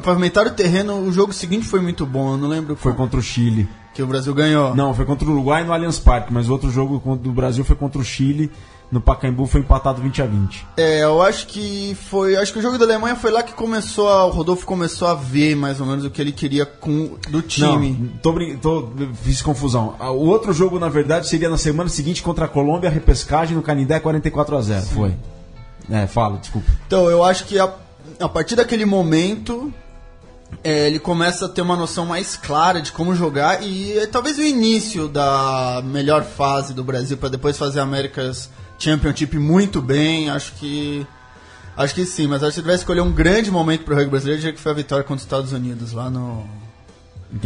[0.01, 3.23] pavimentaram o terreno, o jogo seguinte foi muito bom, eu não lembro Foi contra o
[3.23, 3.67] Chile.
[3.93, 4.77] que o Brasil ganhou.
[4.77, 7.75] Não, foi contra o Uruguai no Allianz Parque, mas o outro jogo do Brasil foi
[7.75, 8.49] contra o Chile.
[8.91, 10.67] No Pacaembu foi empatado 20 a 20.
[10.77, 12.37] É, eu acho que foi.
[12.37, 14.27] Acho que o jogo da Alemanha foi lá que começou a.
[14.27, 17.91] O Rodolfo começou a ver mais ou menos o que ele queria com do time.
[17.93, 18.89] Não, tô, brin- tô,
[19.23, 19.95] fiz confusão.
[20.01, 23.63] O outro jogo, na verdade, seria na semana seguinte contra a Colômbia, a repescagem no
[23.63, 25.15] Canindé 44 a 0 Foi.
[25.89, 26.67] É, fala, desculpa.
[26.87, 27.73] Então, eu acho que a,
[28.19, 29.73] a partir daquele momento.
[30.65, 34.37] é, ele começa a ter uma noção mais clara de como jogar e é, talvez
[34.37, 40.31] o início da melhor fase do Brasil para depois fazer a America's Championship muito bem.
[40.31, 41.07] Acho que
[41.77, 44.11] acho que sim, mas acho que se tivesse escolher um grande momento para o rugby
[44.11, 46.45] brasileiro, eu diria que foi a vitória contra os Estados Unidos lá no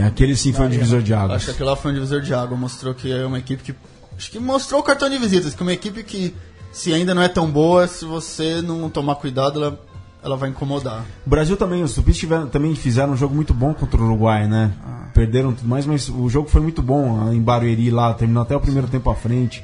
[0.06, 1.44] Aquele sim foi um divisor de Acho águas.
[1.44, 2.56] que aquilo lá foi um divisor de água.
[2.56, 3.74] Mostrou que é uma equipe que.
[4.16, 5.54] Acho que mostrou o cartão de visitas.
[5.54, 6.34] Que é uma equipe que,
[6.72, 9.80] se ainda não é tão boa, se você não tomar cuidado, ela,
[10.22, 11.04] ela vai incomodar.
[11.26, 14.46] O Brasil também, os tupis tiveram, também fizeram um jogo muito bom contra o Uruguai,
[14.48, 14.72] né?
[14.82, 15.08] Ah.
[15.12, 18.60] Perderam tudo mais, mas o jogo foi muito bom em Barueri lá, terminou até o
[18.60, 19.62] primeiro tempo à frente.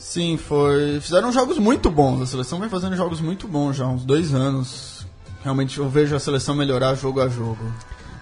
[0.00, 0.98] Sim, foi.
[0.98, 2.22] Fizeram jogos muito bons.
[2.22, 5.06] A seleção vem fazendo jogos muito bons já uns dois anos.
[5.44, 7.58] Realmente eu vejo a seleção melhorar jogo a jogo.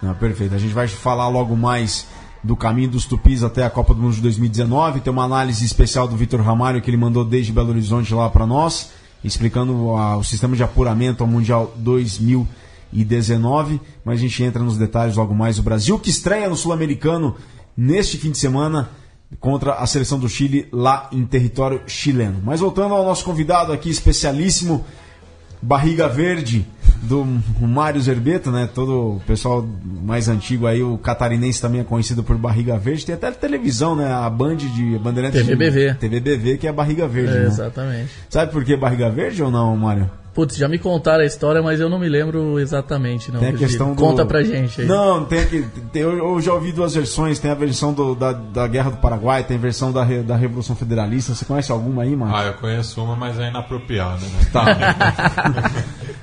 [0.03, 0.53] Não, perfeito.
[0.53, 2.05] A gente vai falar logo mais
[2.43, 4.99] do caminho dos tupis até a Copa do Mundo de 2019.
[4.99, 8.45] Tem uma análise especial do Vitor Ramalho que ele mandou desde Belo Horizonte lá para
[8.45, 8.91] nós,
[9.23, 13.79] explicando ah, o sistema de apuramento ao Mundial 2019.
[14.03, 15.57] Mas a gente entra nos detalhes logo mais.
[15.57, 17.37] O Brasil que estreia no Sul-Americano
[17.75, 18.89] neste fim de semana
[19.39, 22.41] contra a seleção do Chile lá em território chileno.
[22.43, 24.85] Mas voltando ao nosso convidado aqui, especialíssimo,
[25.61, 26.65] Barriga Verde,
[27.03, 27.25] do
[27.59, 28.67] Mário Zerbeto, né?
[28.73, 29.67] Todo o pessoal
[30.01, 33.05] mais antigo aí, o catarinense também é conhecido por Barriga Verde.
[33.05, 34.11] Tem até televisão, né?
[34.11, 35.41] A Band de Bandeirantes.
[35.41, 35.93] TVBV.
[35.93, 37.35] De, TVBV, que é Barriga Verde.
[37.35, 37.47] É, né?
[37.47, 38.09] exatamente.
[38.29, 40.09] Sabe por que Barriga Verde ou não, Mário?
[40.39, 43.41] Putz, já me contaram a história, mas eu não me lembro exatamente, não.
[43.41, 44.01] Tem a questão do...
[44.01, 44.87] Conta pra gente aí.
[44.87, 45.67] Não, tem aqui.
[45.91, 47.39] Tem, eu, já ouvi duas versões.
[47.39, 50.77] Tem a versão do- da, da Guerra do Paraguai, tem a versão da, da Revolução
[50.77, 51.35] Federalista.
[51.35, 52.35] Você conhece alguma aí, Mário?
[52.37, 54.39] Ah, eu conheço uma, mas é inapropriada, né?
[54.53, 54.65] Tá.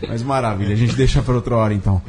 [0.09, 2.00] mas maravilha, a gente deixa para outra hora então.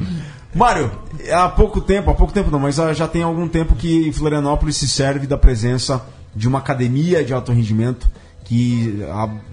[0.54, 0.90] Mário,
[1.30, 4.88] há pouco tempo, há pouco tempo não, mas já tem algum tempo que Florianópolis se
[4.88, 6.02] serve da presença
[6.34, 8.08] de uma academia de alto rendimento
[8.48, 9.00] que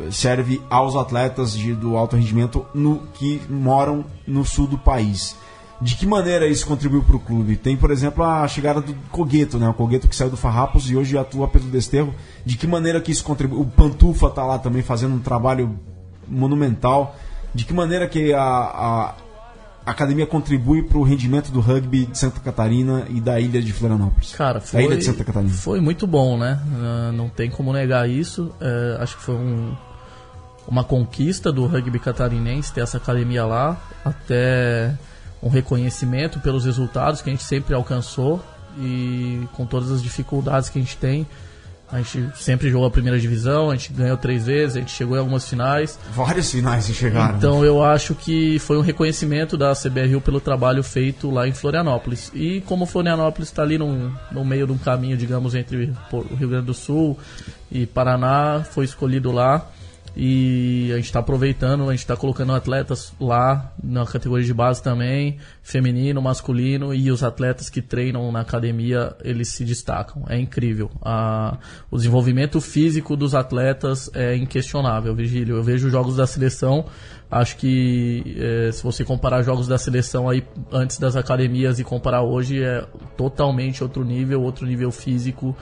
[0.09, 5.35] serve aos atletas de- do alto rendimento no, que moram no sul do país.
[5.81, 7.57] De que maneira isso contribuiu para o clube?
[7.57, 9.67] Tem, por exemplo, a chegada do Cogueto, né?
[9.67, 12.15] O Cogueto que saiu do Farrapos e hoje atua pelo Desterro.
[12.45, 13.59] De que maneira que isso contribui?
[13.59, 15.77] O Pantufa está lá também fazendo um trabalho
[16.25, 17.17] monumental.
[17.53, 19.13] De que maneira que a, a
[19.91, 24.33] academia contribui para o rendimento do rugby de Santa Catarina e da ilha de Florianópolis?
[24.33, 25.53] Cara, Da ilha foi, de Santa Catarina.
[25.53, 26.59] foi muito bom, né?
[27.13, 28.51] Não tem como negar isso.
[28.59, 29.75] É, acho que foi um-
[30.67, 34.95] uma conquista do rugby catarinense ter essa academia lá, até
[35.43, 38.43] um reconhecimento pelos resultados que a gente sempre alcançou
[38.79, 41.27] e com todas as dificuldades que a gente tem.
[41.91, 45.15] A gente sempre jogou a primeira divisão, a gente ganhou três vezes, a gente chegou
[45.15, 45.99] em algumas finais.
[46.13, 47.37] Vários finais chegaram.
[47.37, 52.31] Então eu acho que foi um reconhecimento da CBRU pelo trabalho feito lá em Florianópolis.
[52.33, 56.49] E como Florianópolis está ali no, no meio de um caminho, digamos, entre o Rio
[56.49, 57.17] Grande do Sul
[57.71, 59.67] e Paraná, foi escolhido lá.
[60.17, 64.81] E a gente está aproveitando, a gente está colocando atletas lá na categoria de base
[64.81, 70.23] também, feminino, masculino, e os atletas que treinam na academia, eles se destacam.
[70.29, 70.89] É incrível.
[71.01, 71.57] A-
[71.91, 75.57] o desenvolvimento físico dos atletas é inquestionável, Vigílio.
[75.57, 76.85] Eu vejo jogos da seleção,
[77.29, 82.21] acho que eh, se você comparar jogos da seleção aí antes das academias e comparar
[82.21, 82.85] hoje, é
[83.17, 85.55] totalmente outro nível, outro nível físico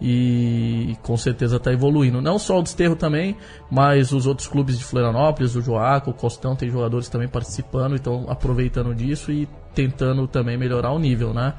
[0.00, 2.22] e com certeza está evoluindo.
[2.22, 3.36] Não só o Desterro também,
[3.70, 8.24] mas os outros clubes de Florianópolis, o Joaco, o Costão, tem jogadores também participando, então
[8.28, 11.54] aproveitando disso e tentando também melhorar o nível, né?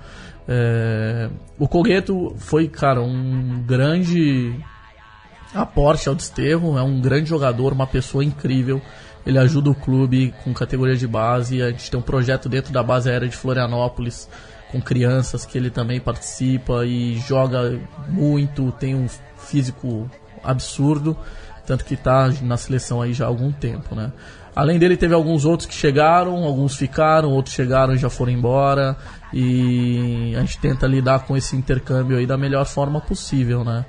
[0.48, 4.56] É, o Cogueto foi, cara, um grande
[5.54, 8.82] aporte ao Desterro, é um grande jogador, uma pessoa incrível.
[9.26, 11.62] Ele ajuda o clube com categoria de base.
[11.62, 14.28] A gente tem um projeto dentro da base aérea de Florianópolis
[14.72, 19.08] com crianças que ele também participa e joga muito, tem um
[19.38, 20.10] físico
[20.44, 21.18] absurdo.
[21.66, 24.12] tanto que está na seleção aí já há algum tempo, né?
[24.56, 28.98] Além dele, teve alguns outros que chegaram, alguns ficaram, outros chegaram e já foram embora.
[29.34, 33.86] E a gente tenta lidar com esse intercâmbio aí da melhor forma possível, né?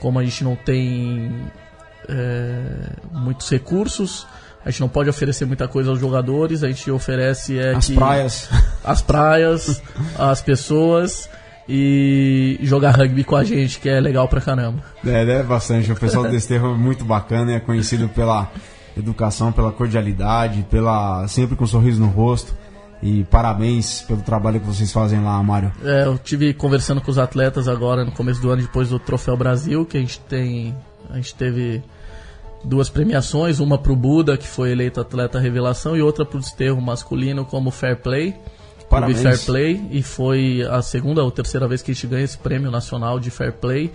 [0.00, 1.50] Como a gente não tem
[2.08, 4.26] é, muitos recursos,
[4.64, 7.94] a gente não pode oferecer muita coisa aos jogadores, a gente oferece é As que-
[7.94, 8.48] praias.
[8.84, 9.82] as praias,
[10.18, 11.28] as pessoas
[11.68, 14.82] e jogar rugby com a gente, que é legal pra caramba.
[15.04, 15.42] É, né?
[15.42, 15.92] Bastante.
[15.92, 18.50] O pessoal do Desterro é muito bacana, é conhecido pela
[18.96, 22.56] educação, pela cordialidade, pela sempre com um sorriso no rosto.
[23.00, 25.70] E parabéns pelo trabalho que vocês fazem lá, Mário.
[25.84, 29.36] É, eu tive conversando com os atletas agora no começo do ano, depois do Troféu
[29.36, 30.74] Brasil, que a gente tem.
[31.10, 31.80] A gente teve
[32.64, 37.44] duas premiações, uma pro Buda, que foi eleito atleta revelação, e outra pro desterro masculino
[37.44, 38.34] como Fair Play.
[38.88, 39.20] Parabéns.
[39.20, 42.70] Fair Play, e foi a segunda ou terceira vez que a gente ganha esse prêmio
[42.70, 43.92] nacional de Fair Play.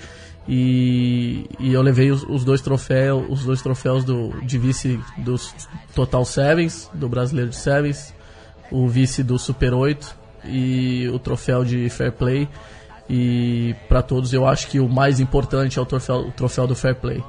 [0.47, 5.53] E, e eu levei os, os dois troféus, os dois troféus do, de vice dos
[5.95, 8.13] Total Sevens, do brasileiro de Sevens,
[8.69, 12.49] o vice do Super 8 e o troféu de Fair Play.
[13.09, 16.75] E para todos eu acho que o mais importante é o troféu, o troféu do
[16.75, 17.23] Fair Play.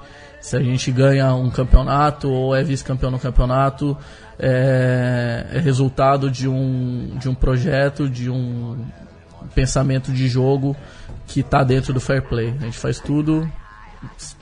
[0.45, 3.97] Se a gente ganha um campeonato ou é vice-campeão no campeonato,
[4.39, 8.77] é, é resultado de um, de um projeto, de um
[9.55, 10.77] pensamento de jogo
[11.27, 12.55] que está dentro do fair play.
[12.61, 13.51] A gente faz tudo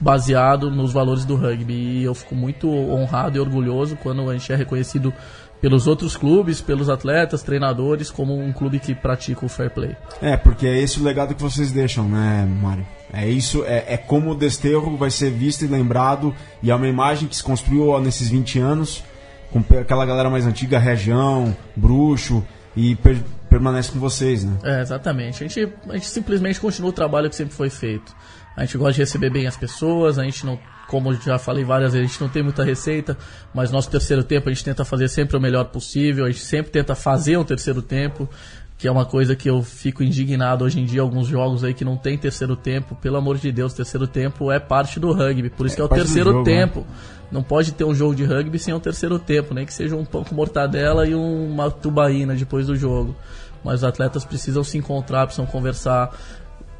[0.00, 4.52] baseado nos valores do rugby e eu fico muito honrado e orgulhoso quando a gente
[4.52, 5.14] é reconhecido
[5.62, 9.96] pelos outros clubes, pelos atletas, treinadores, como um clube que pratica o fair play.
[10.20, 12.84] É, porque é esse o legado que vocês deixam, né, Mário?
[13.12, 16.88] É isso, é, é como o Desterro vai ser visto e lembrado, e é uma
[16.88, 19.04] imagem que se construiu nesses 20 anos,
[19.52, 22.44] com aquela galera mais antiga, Região, Bruxo,
[22.74, 24.52] e per- permanece com vocês, né?
[24.64, 25.44] É, exatamente.
[25.44, 28.12] A gente, a gente simplesmente continua o trabalho que sempre foi feito.
[28.56, 31.92] A gente gosta de receber bem as pessoas, a gente não, como já falei várias
[31.92, 33.16] vezes, a gente não tem muita receita,
[33.54, 36.70] mas nosso terceiro tempo a gente tenta fazer sempre o melhor possível, a gente sempre
[36.70, 38.28] tenta fazer um terceiro tempo,
[38.76, 41.84] que é uma coisa que eu fico indignado hoje em dia, alguns jogos aí que
[41.84, 45.66] não tem terceiro tempo, pelo amor de Deus, terceiro tempo é parte do rugby, por
[45.66, 46.86] isso que é o terceiro jogo, tempo.
[47.30, 50.04] Não pode ter um jogo de rugby sem um terceiro tempo, nem que seja um
[50.04, 53.16] pão com mortadela e uma tubaína depois do jogo.
[53.64, 56.14] Mas os atletas precisam se encontrar, precisam conversar,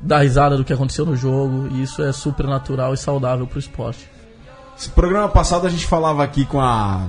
[0.02, 3.58] dar risada do que aconteceu no jogo, e isso é super natural e saudável pro
[3.58, 4.10] esporte.
[4.76, 7.06] Esse programa passado a gente falava aqui com a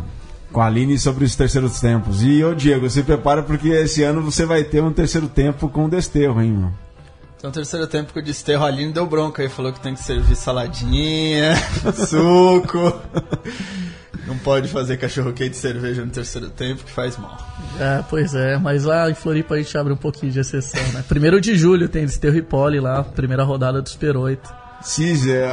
[0.52, 2.22] com a Aline sobre os terceiros tempos.
[2.22, 5.86] E ô Diego, se prepara porque esse ano você vai ter um terceiro tempo com
[5.86, 6.78] o Desterro, hein, mano?
[7.36, 10.36] Então, terceiro tempo que o Desterro ali deu bronca aí, falou que tem que servir
[10.36, 11.56] saladinha,
[12.08, 12.94] suco.
[14.26, 17.38] Não pode fazer cachorro quente de cerveja no terceiro tempo, que faz mal.
[17.80, 21.04] É, pois é, mas lá em Floripa a gente abre um pouquinho de exceção, né?
[21.08, 24.64] Primeiro de julho tem Desterro e Poli lá, primeira rodada do Super 8.
[24.82, 25.50] Cis, é,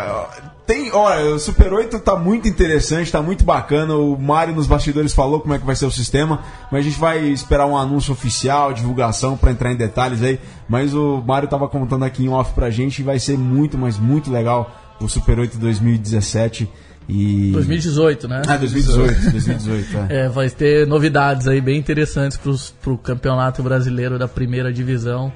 [0.66, 3.94] tem, olha, o Super 8 tá muito interessante, tá muito bacana.
[3.94, 6.98] O Mário nos bastidores falou como é que vai ser o sistema, mas a gente
[6.98, 10.38] vai esperar um anúncio oficial, divulgação para entrar em detalhes aí.
[10.68, 13.98] Mas o Mário tava contando aqui em off pra gente e vai ser muito, mas
[13.98, 16.68] muito legal o Super 8 2017
[17.11, 18.42] e 2018, né?
[18.46, 20.16] Ah, 2018, 2018, é.
[20.25, 25.33] É, vai ter novidades aí bem interessantes pros, pro campeonato brasileiro da primeira divisão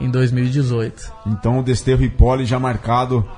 [0.00, 1.12] em 2018.
[1.26, 3.28] Então o Desterro e Poli já marcado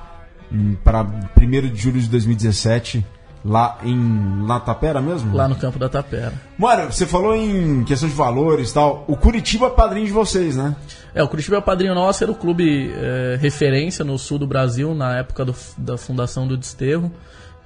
[0.51, 3.05] hum, para 1 de julho de 2017
[3.45, 5.35] lá em lá Tapera mesmo?
[5.37, 6.33] Lá no campo da Tapera.
[6.57, 9.05] Mário, você falou em questão de valores e tal.
[9.09, 10.77] O Curitiba é padrinho de vocês, né?
[11.13, 14.47] É, o Curitiba é o padrinho nosso, era o clube é, referência no sul do
[14.47, 17.11] Brasil, na época do- da fundação do Desterro.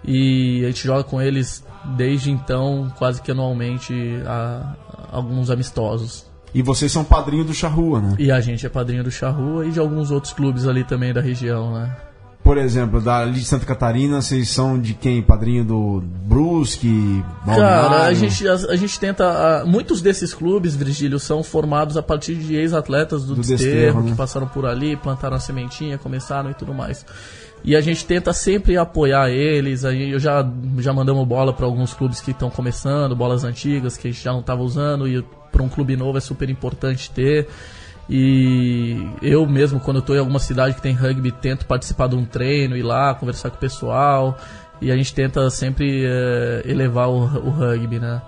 [0.04, 1.64] E a gente joga com eles
[1.96, 3.92] desde então, quase que anualmente,
[4.26, 4.74] a,
[5.12, 6.26] a alguns amistosos.
[6.54, 8.14] E vocês são padrinho do Charrua, né?
[8.18, 11.20] E a gente é padrinho do Charrua e de alguns outros clubes ali também da
[11.20, 11.94] região, né?
[12.42, 15.20] Por exemplo, da de Santa Catarina, vocês são de quem?
[15.20, 18.06] Padrinho do Brusque, Cara, Balneário?
[18.06, 19.24] a gente, a, a gente tenta.
[19.62, 24.02] a- muitos desses clubes, Virgílio, são formados a partir de ex-atletas do, Do Desterro, Desterro,
[24.02, 24.11] né?
[24.11, 27.04] que passaram por ali, plantaram a sementinha, começaram e tudo mais.
[27.66, 29.85] E a gente tenta sempre apoiar eles.
[29.85, 30.48] Aí eu já,
[30.79, 34.33] já mandamos bola para alguns clubes que estão começando, bolas antigas que a gente já
[34.33, 37.48] não estava usando, e para um clube novo é super importante ter.
[38.09, 42.24] E eu mesmo, quando tô em alguma cidade que tem rugby, tento participar de um
[42.24, 44.38] treino, ir lá, conversar com o pessoal.
[44.81, 48.22] E a gente tenta sempre eh, elevar o, o rugby, né?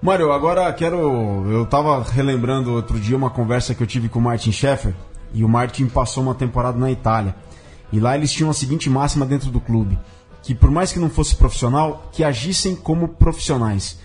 [0.00, 1.44] Mário, agora quero.
[1.50, 4.94] Eu tava relembrando outro dia uma conversa que eu tive com o Martin Scheffer.
[5.34, 7.34] E o Martin passou uma temporada na Itália.
[7.92, 9.98] E lá eles tinham a seguinte máxima dentro do clube:
[10.42, 13.98] que por mais que não fosse profissional, que agissem como profissionais.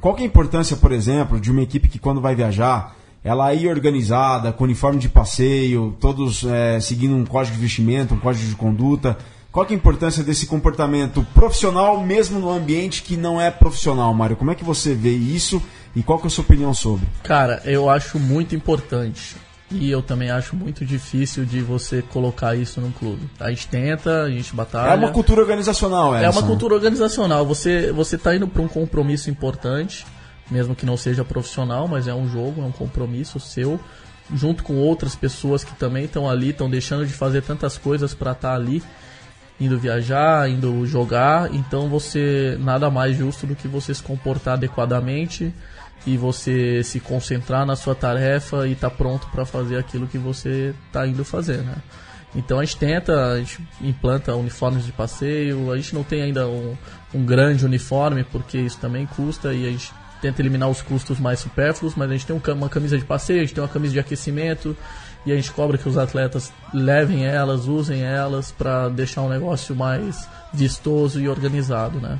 [0.00, 3.68] Qual é a importância, por exemplo, de uma equipe que quando vai viajar, ela ir
[3.68, 8.54] organizada, com uniforme de passeio, todos eh, seguindo um código de vestimento, um código de
[8.54, 9.16] conduta?
[9.50, 14.36] Qual é a importância desse comportamento profissional, mesmo no ambiente que não é profissional, Mário?
[14.36, 15.62] Como é que você vê isso
[15.94, 17.06] e qual que é a sua opinião sobre?
[17.22, 19.34] Cara, eu acho muito importante.
[19.70, 23.28] E eu também acho muito difícil de você colocar isso num clube.
[23.40, 24.92] A gente tenta, a gente batalha.
[24.92, 27.44] É uma cultura organizacional, É uma cultura organizacional.
[27.46, 30.06] Você você tá indo para um compromisso importante,
[30.48, 33.80] mesmo que não seja profissional, mas é um jogo, é um compromisso seu,
[34.32, 38.32] junto com outras pessoas que também estão ali, estão deixando de fazer tantas coisas para
[38.32, 38.80] estar tá ali,
[39.58, 41.52] indo viajar, indo jogar.
[41.52, 45.52] Então você nada mais justo do que você se comportar adequadamente
[46.04, 50.18] e você se concentrar na sua tarefa e estar tá pronto para fazer aquilo que
[50.18, 51.76] você está indo fazer, né?
[52.34, 56.46] Então a gente tenta, a gente implanta uniformes de passeio, a gente não tem ainda
[56.46, 56.76] um,
[57.14, 59.90] um grande uniforme porque isso também custa e a gente
[60.20, 63.42] tenta eliminar os custos mais supérfluos, mas a gente tem uma camisa de passeio, a
[63.42, 64.76] gente tem uma camisa de aquecimento
[65.24, 69.74] e a gente cobra que os atletas levem elas, usem elas para deixar um negócio
[69.74, 72.18] mais vistoso e organizado, né?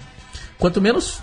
[0.59, 1.21] Quanto menos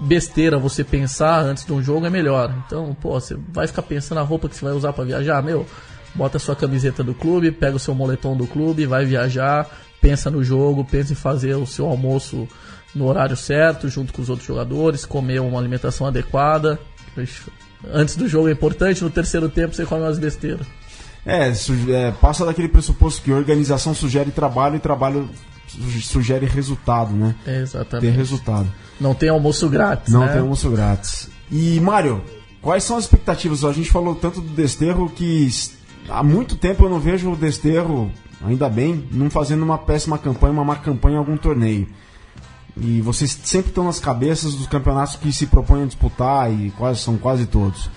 [0.00, 2.54] besteira você pensar antes de um jogo é melhor.
[2.66, 5.66] Então, pô, você vai ficar pensando na roupa que você vai usar para viajar, meu,
[6.14, 9.68] bota a sua camiseta do clube, pega o seu moletom do clube, vai viajar,
[10.00, 12.48] pensa no jogo, pensa em fazer o seu almoço
[12.94, 16.78] no horário certo, junto com os outros jogadores, comer uma alimentação adequada.
[17.92, 20.66] Antes do jogo é importante, no terceiro tempo você come umas besteiras.
[21.26, 25.28] É, é, passa daquele pressuposto que organização sugere trabalho e trabalho
[26.02, 27.34] sugere resultado, né?
[27.46, 28.12] É, exatamente.
[28.12, 28.68] Ter resultado.
[29.00, 30.12] Não tem almoço grátis.
[30.12, 30.32] Não né?
[30.32, 31.28] tem almoço grátis.
[31.50, 32.22] E, Mário,
[32.62, 33.64] quais são as expectativas?
[33.64, 35.48] A gente falou tanto do Desterro que
[36.08, 38.10] há muito tempo eu não vejo o Desterro,
[38.44, 41.88] ainda bem, não fazendo uma péssima campanha, uma má campanha em algum torneio.
[42.76, 47.00] E vocês sempre estão nas cabeças dos campeonatos que se propõem a disputar, e quase
[47.00, 47.88] são quase todos.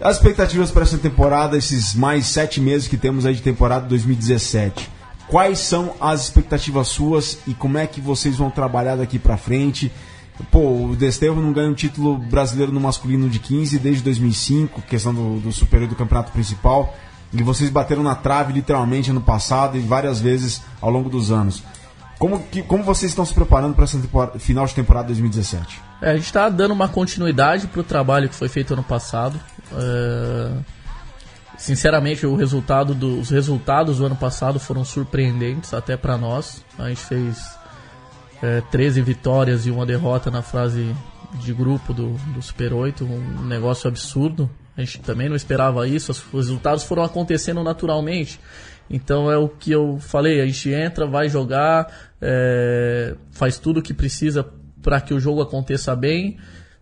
[0.00, 4.97] As expectativas para essa temporada, esses mais sete meses que temos aí de temporada 2017.
[5.28, 9.92] Quais são as expectativas suas e como é que vocês vão trabalhar daqui para frente?
[10.50, 15.12] Pô, o Desterro não ganha um título brasileiro no masculino de 15 desde 2005, questão
[15.12, 16.96] do, do superior do campeonato principal.
[17.32, 21.62] E vocês bateram na trave literalmente ano passado e várias vezes ao longo dos anos.
[22.18, 23.98] Como, que, como vocês estão se preparando para essa
[24.38, 25.80] final de temporada 2017?
[26.00, 29.38] É, a gente está dando uma continuidade para o trabalho que foi feito ano passado.
[29.72, 30.77] É
[31.58, 36.64] Sinceramente, o resultado do, os resultados do ano passado foram surpreendentes até para nós.
[36.78, 37.58] A gente fez
[38.40, 40.94] é, 13 vitórias e uma derrota na fase
[41.34, 44.48] de grupo do, do Super 8, um negócio absurdo.
[44.76, 48.38] A gente também não esperava isso, os resultados foram acontecendo naturalmente.
[48.88, 51.92] Então é o que eu falei, a gente entra, vai jogar,
[52.22, 54.48] é, faz tudo o que precisa
[54.80, 56.38] para que o jogo aconteça bem,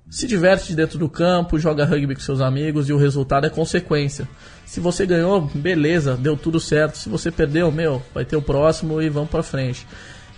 [0.08, 4.28] se diverte dentro do campo, joga rugby com seus amigos e o resultado é consequência.
[4.64, 6.98] Se você ganhou, beleza, deu tudo certo.
[6.98, 9.86] Se você perdeu, meu, vai ter o próximo e vamos para frente.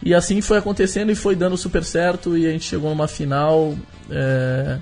[0.02, 3.74] E assim foi acontecendo e foi dando super certo e a gente chegou numa final.
[4.10, 4.78] É,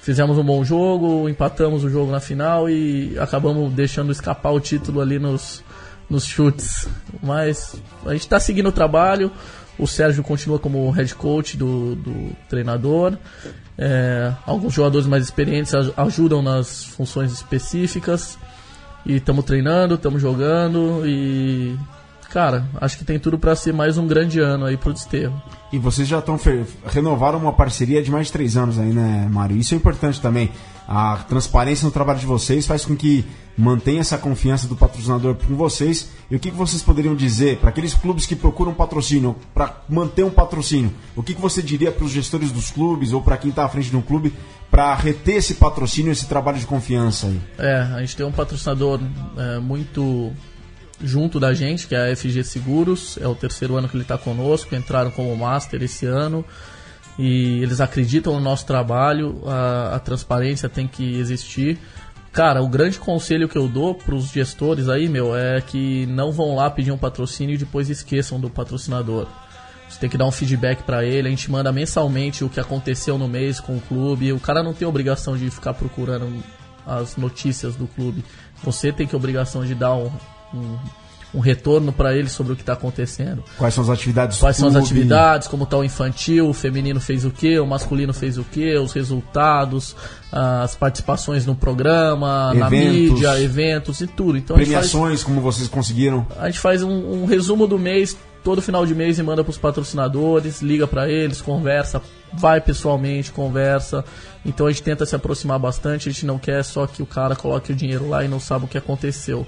[0.00, 5.00] fizemos um bom jogo, empatamos o jogo na final e acabamos deixando escapar o título
[5.00, 5.62] ali nos,
[6.08, 6.88] nos chutes.
[7.22, 7.76] Mas
[8.06, 9.30] a gente está seguindo o trabalho.
[9.78, 13.16] O Sérgio continua como head coach do, do treinador.
[13.76, 18.38] É, alguns jogadores mais experientes ajudam nas funções específicas.
[19.04, 21.76] E estamos treinando, estamos jogando e.
[22.32, 25.40] Cara, acho que tem tudo para ser mais um grande ano aí pro Desterro.
[25.70, 26.40] E vocês já estão
[26.86, 29.54] renovaram uma parceria de mais de três anos aí, né, Mário?
[29.54, 30.50] Isso é importante também.
[30.88, 33.22] A transparência no trabalho de vocês faz com que
[33.56, 36.08] mantenha essa confiança do patrocinador com vocês.
[36.30, 40.24] E o que, que vocês poderiam dizer para aqueles clubes que procuram patrocínio, para manter
[40.24, 40.90] um patrocínio?
[41.14, 43.68] O que, que você diria para os gestores dos clubes ou para quem está à
[43.68, 44.32] frente de um clube
[44.70, 47.40] para reter esse patrocínio, esse trabalho de confiança aí?
[47.58, 49.00] É, a gente tem um patrocinador
[49.36, 50.32] é, muito
[51.02, 53.18] junto da gente, que é a FG Seguros.
[53.20, 54.74] É o terceiro ano que ele está conosco.
[54.74, 56.44] Entraram como master esse ano
[57.18, 59.42] e eles acreditam no nosso trabalho.
[59.46, 61.78] A, a transparência tem que existir.
[62.32, 66.32] Cara, o grande conselho que eu dou para os gestores aí, meu, é que não
[66.32, 69.26] vão lá pedir um patrocínio e depois esqueçam do patrocinador.
[69.86, 73.18] Você tem que dar um feedback para ele, a gente manda mensalmente o que aconteceu
[73.18, 74.32] no mês com o clube.
[74.32, 76.42] O cara não tem obrigação de ficar procurando
[76.86, 78.24] as notícias do clube.
[78.64, 80.10] Você tem que obrigação de dar um,
[80.54, 80.76] um,
[81.34, 83.42] um retorno para ele sobre o que está acontecendo.
[83.56, 87.24] Quais são as atividades Quais são as atividades, como está o infantil, o feminino fez
[87.24, 89.96] o que, o masculino fez o que, os resultados,
[90.30, 94.36] as participações no programa, eventos, na mídia, eventos e tudo.
[94.36, 96.26] Então, Premiações, faz, como vocês conseguiram.
[96.38, 99.50] A gente faz um, um resumo do mês todo final de mês e manda para
[99.50, 104.04] os patrocinadores, liga para eles, conversa, vai pessoalmente, conversa.
[104.44, 107.36] Então a gente tenta se aproximar bastante, a gente não quer só que o cara
[107.36, 109.46] coloque o dinheiro lá e não sabe o que aconteceu.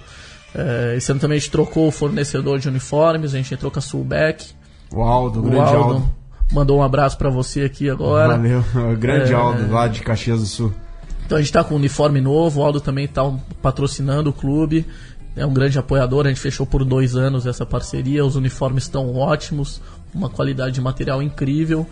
[0.54, 3.78] É, esse ano também a gente trocou o fornecedor de uniformes, a gente entrou com
[3.78, 4.52] a Sulbeck.
[4.92, 6.10] O Aldo, o grande Aldo Aldo.
[6.52, 8.36] mandou um abraço para você aqui agora.
[8.36, 9.34] Valeu, o grande É.
[9.34, 10.72] Aldo lá de Caxias do Sul.
[11.26, 13.22] Então a gente está com um uniforme novo, o Aldo também está
[13.60, 14.86] patrocinando o clube,
[15.34, 19.16] é um grande apoiador, a gente fechou por dois anos essa parceria, os uniformes estão
[19.16, 19.80] ótimos,
[20.14, 21.86] uma qualidade de material incrível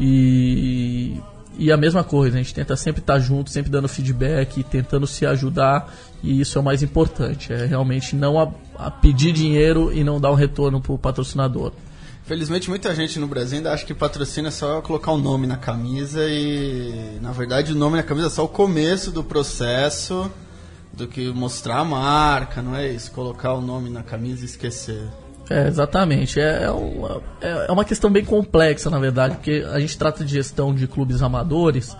[0.00, 1.20] e,
[1.58, 5.26] e a mesma coisa, a gente tenta sempre estar junto, sempre dando feedback, tentando se
[5.26, 5.92] ajudar
[6.22, 10.20] e isso é o mais importante, é realmente não a, a pedir dinheiro e não
[10.20, 11.72] dar um retorno para o patrocinador.
[12.24, 15.56] Felizmente muita gente no Brasil ainda acha que patrocínio é só colocar o nome na
[15.56, 20.30] camisa e na verdade o nome na camisa é só o começo do processo
[20.92, 23.10] do que mostrar a marca, não é isso?
[23.10, 25.02] Colocar o nome na camisa e esquecer.
[25.48, 26.38] É, exatamente.
[26.38, 30.24] É, é uma, é é uma questão bem complexa, na verdade, porque a gente trata
[30.24, 31.96] de gestão de clubes amadores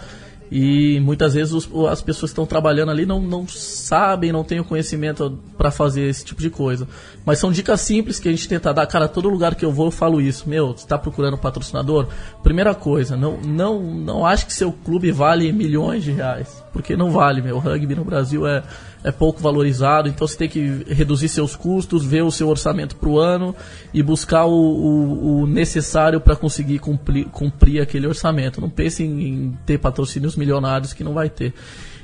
[0.51, 4.59] e muitas vezes os- as pessoas que estão trabalhando ali não, não sabem, não têm
[4.59, 6.89] o conhecimento para fazer esse tipo de coisa.
[7.25, 8.87] Mas são dicas simples que a gente tenta dar.
[8.87, 10.49] Cara, todo lugar que eu vou eu falo isso.
[10.49, 12.09] Meu, você está procurando um patrocinador?
[12.43, 16.63] Primeira coisa, não, não, não acho que seu clube vale milhões de reais.
[16.73, 17.57] Porque não vale, meu.
[17.57, 18.63] O rugby no Brasil é,
[19.03, 23.09] é pouco valorizado, então você tem que reduzir seus custos, ver o seu orçamento para
[23.09, 23.55] o ano
[23.95, 28.61] e buscar o, o- o necessário para conseguir cumprir, cumprir aquele orçamento.
[28.61, 31.55] Não pense em, em ter patrocínios milionários que não vai ter.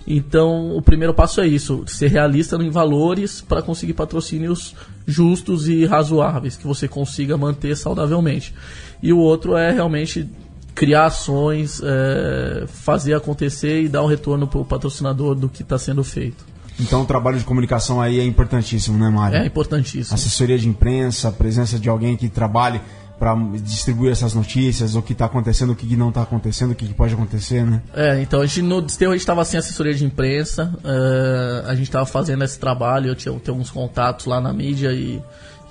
[0.06, 4.74] Então, o primeiro passo é isso: ser realista em valores para conseguir patrocínios
[5.06, 8.54] justos e razoáveis, que você consiga manter saudavelmente.
[9.02, 10.28] E o outro é realmente
[10.74, 15.76] criar ações, é, fazer acontecer e dar um retorno para o patrocinador do que está
[15.78, 16.44] sendo feito.
[16.78, 19.38] Então o trabalho de comunicação aí é importantíssimo, né, Mário?
[19.38, 20.14] É importantíssimo.
[20.14, 22.80] Assessoria de imprensa, presença de alguém que trabalhe
[23.18, 26.92] para distribuir essas notícias, o que está acontecendo, o que não está acontecendo, o que
[26.92, 27.80] pode acontecer, né?
[27.94, 31.74] É, então a gente no Desterro a gente estava sem assessoria de imprensa, é, a
[31.74, 35.22] gente estava fazendo esse trabalho, eu tinha, eu tinha uns contatos lá na mídia e,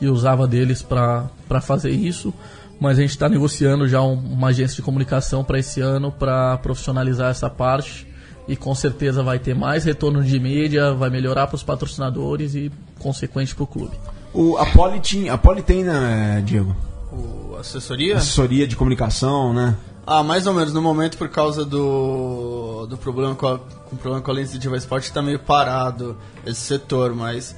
[0.01, 1.29] e usava deles para
[1.61, 2.33] fazer isso,
[2.79, 6.57] mas a gente está negociando já um- uma agência de comunicação para esse ano para
[6.57, 8.07] profissionalizar essa parte
[8.47, 12.71] e com certeza vai ter mais retorno de mídia, vai melhorar para os patrocinadores e
[12.99, 13.97] consequente para o clube.
[14.33, 16.75] O, a Poli tinha, a Poli tem, né, Diego?
[17.11, 18.17] O assessoria?
[18.17, 19.75] Assessoria de comunicação, né?
[20.05, 20.73] Ah, mais ou menos.
[20.73, 25.05] No momento, por causa do, do problema com, a, com o problema com a Esporte,
[25.05, 26.15] está meio parado
[26.45, 27.55] esse setor, mas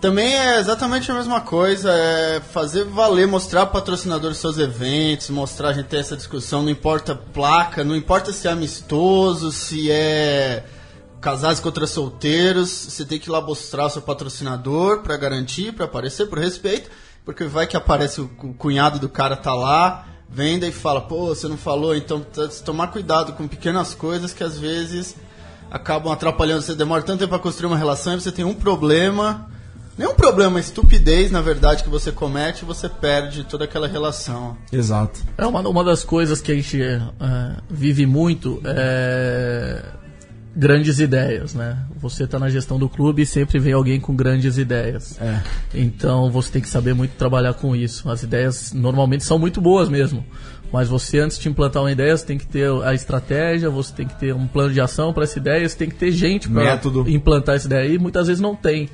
[0.00, 5.70] também é exatamente a mesma coisa, é fazer valer, mostrar para patrocinadores seus eventos, mostrar,
[5.70, 10.64] a gente ter essa discussão, não importa placa, não importa se é amistoso, se é
[11.20, 15.84] casais contra solteiros, você tem que ir lá mostrar o seu patrocinador para garantir, para
[15.86, 16.88] aparecer, por respeito,
[17.24, 21.26] porque vai que aparece o cu- cunhado do cara tá lá, venda e fala, pô,
[21.26, 25.16] você não falou, então tá- tomar cuidado com pequenas coisas que às vezes
[25.70, 29.50] acabam atrapalhando, você demora tanto tempo para construir uma relação e você tem um problema,
[29.98, 34.56] nenhum problema, estupidez, na verdade, que você comete, você perde toda aquela relação.
[34.72, 35.20] Exato.
[35.36, 37.00] É uma, uma das coisas que a gente é,
[37.68, 39.98] vive muito é
[40.58, 41.78] grandes ideias, né?
[42.00, 45.16] Você está na gestão do clube e sempre vem alguém com grandes ideias.
[45.20, 45.40] É.
[45.72, 48.10] Então você tem que saber muito trabalhar com isso.
[48.10, 50.26] As ideias normalmente são muito boas mesmo.
[50.72, 54.06] Mas você, antes de implantar uma ideia, você tem que ter a estratégia, você tem
[54.06, 56.80] que ter um plano de ação para essa ideia, você tem que ter gente para
[57.06, 57.94] implantar essa ideia.
[57.94, 58.88] E muitas vezes não tem.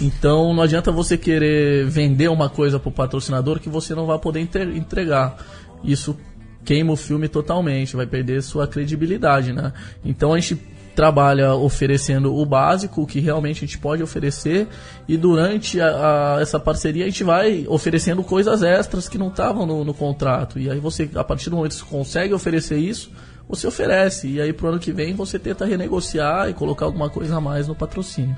[0.00, 4.18] Então não adianta você querer vender uma coisa para o patrocinador que você não vai
[4.18, 4.40] poder
[4.74, 5.36] entregar.
[5.84, 6.16] Isso
[6.64, 9.72] queima o filme totalmente, vai perder sua credibilidade, né?
[10.04, 10.60] Então a gente
[10.94, 14.68] trabalha oferecendo o básico, o que realmente a gente pode oferecer,
[15.08, 19.64] e durante a- a- essa parceria a gente vai oferecendo coisas extras que não estavam
[19.66, 20.58] no, no contrato.
[20.58, 23.10] E aí você, a partir do momento que você consegue oferecer isso,
[23.48, 24.28] você oferece.
[24.28, 27.66] E aí pro ano que vem você tenta renegociar e colocar alguma coisa a mais
[27.68, 28.36] no patrocínio.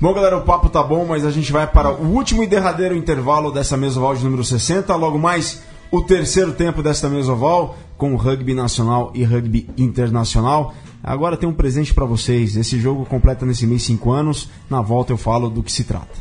[0.00, 2.96] Bom, galera, o papo tá bom, mas a gente vai para o último e derradeiro
[2.96, 4.96] intervalo dessa mesa de número 60.
[4.96, 5.62] Logo mais,
[5.92, 10.74] o terceiro tempo desta mesa oval, com rugby nacional e rugby internacional.
[11.02, 12.56] Agora tem um presente para vocês.
[12.56, 14.48] Esse jogo completa nesse mês 5 anos.
[14.70, 16.12] Na volta eu falo do que se trata.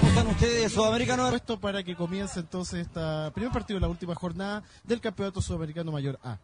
[0.00, 1.30] ¿Cómo están ustedes, sudamericanos?
[1.30, 3.00] Puesto para que comience entonces este
[3.32, 6.38] primer partido de la última jornada del Campeonato Sudamericano Mayor A.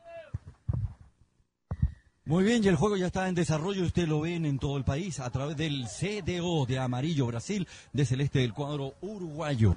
[2.25, 3.85] Muy bien, y el juego ya está en desarrollo.
[3.85, 8.05] Usted lo ven en todo el país a través del CDO de amarillo Brasil, de
[8.05, 9.77] celeste del cuadro uruguayo.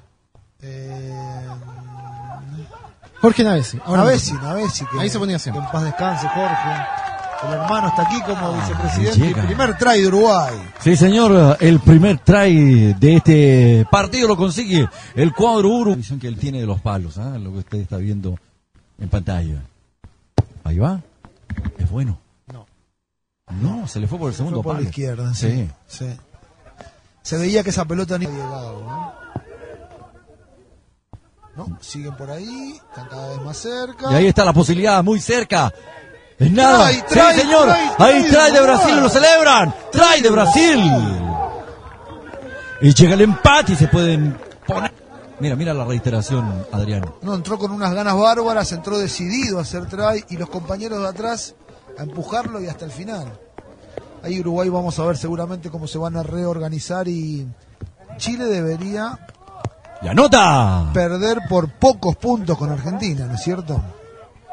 [0.62, 1.48] Eh,
[3.22, 3.78] Jorge Navesi.
[3.88, 4.34] Navesi.
[4.34, 5.64] Navesi, que Ahí se ponía que siempre.
[5.64, 6.86] en paz descanse, Jorge.
[7.48, 9.18] El hermano está aquí como vicepresidente.
[9.20, 9.42] llega.
[9.42, 10.56] El primer try de Uruguay.
[10.80, 15.98] Sí, señor, el primer try de este partido lo consigue el cuadro uruguayo.
[15.98, 17.38] Visión que él tiene de los palos, ¿ah?
[17.38, 18.38] lo que usted está viendo
[19.00, 19.62] en pantalla.
[20.64, 21.02] Ahí va.
[21.78, 22.18] Es bueno.
[22.52, 22.66] No.
[23.62, 24.90] No, se le fue por el segundo Fue por la palo.
[24.90, 25.70] izquierda, sí.
[25.88, 26.08] sí.
[27.22, 29.25] Se veía que esa pelota ni llegado, ¿no?
[31.56, 34.12] No, siguen por ahí, están cada vez más cerca.
[34.12, 35.74] Y ahí está la posibilidad, muy cerca.
[36.38, 36.90] Es nada.
[36.90, 37.02] Sí,
[37.40, 37.70] señor.
[37.98, 38.62] ahí trae, de.
[38.62, 39.74] Brasil, lo celebran.
[39.92, 40.92] Trae de Brasil.
[42.82, 44.38] Y llega el empate y se pueden
[44.68, 44.92] poner.
[45.40, 47.06] Mira, mira la reiteración, Adrián.
[47.22, 51.08] No, entró con unas ganas bárbaras, entró decidido a hacer try y los compañeros de
[51.08, 51.56] atrás
[51.98, 53.32] a empujarlo y hasta el final.
[54.24, 57.48] Ahí Uruguay vamos a ver seguramente cómo se van a reorganizar y
[58.18, 59.20] Chile debería
[60.06, 60.92] ¡Y anota!
[60.94, 63.82] perder por pocos puntos con Argentina, ¿no es cierto?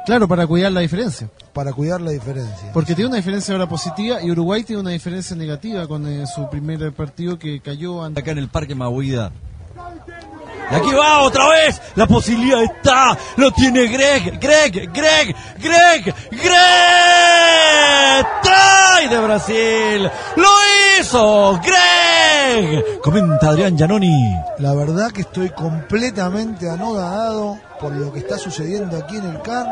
[0.07, 1.29] Claro, para cuidar la diferencia.
[1.53, 2.73] Para cuidar la diferencia.
[2.73, 6.49] Porque tiene una diferencia ahora positiva y Uruguay tiene una diferencia negativa con eh, su
[6.49, 8.21] primer partido que cayó ante...
[8.21, 9.31] Acá en el Parque Mahuida.
[10.71, 11.81] Y aquí va otra vez.
[11.97, 13.17] La posibilidad está.
[13.37, 14.39] Lo tiene Greg.
[14.41, 14.93] Greg.
[14.93, 15.37] Greg.
[15.59, 16.15] Greg.
[16.31, 16.55] Greg.
[18.43, 20.11] Trae de Brasil.
[20.37, 20.49] Lo
[21.01, 21.61] hizo.
[21.63, 23.01] Greg.
[23.03, 24.37] Comenta Adrián Giannoni.
[24.59, 29.67] La verdad que estoy completamente anodado por lo que está sucediendo aquí en el CAR.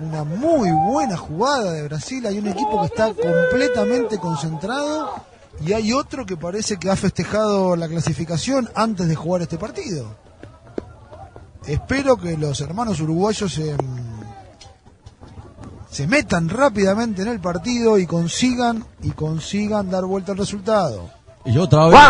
[0.00, 2.26] Una muy buena jugada de Brasil.
[2.26, 5.29] Hay un equipo que está completamente concentrado
[5.64, 10.16] y hay otro que parece que ha festejado la clasificación antes de jugar este partido.
[11.66, 13.76] Espero que los hermanos uruguayos se,
[15.90, 21.10] se metan rápidamente en el partido y consigan y consigan dar vuelta al resultado.
[21.44, 22.00] E outra vez.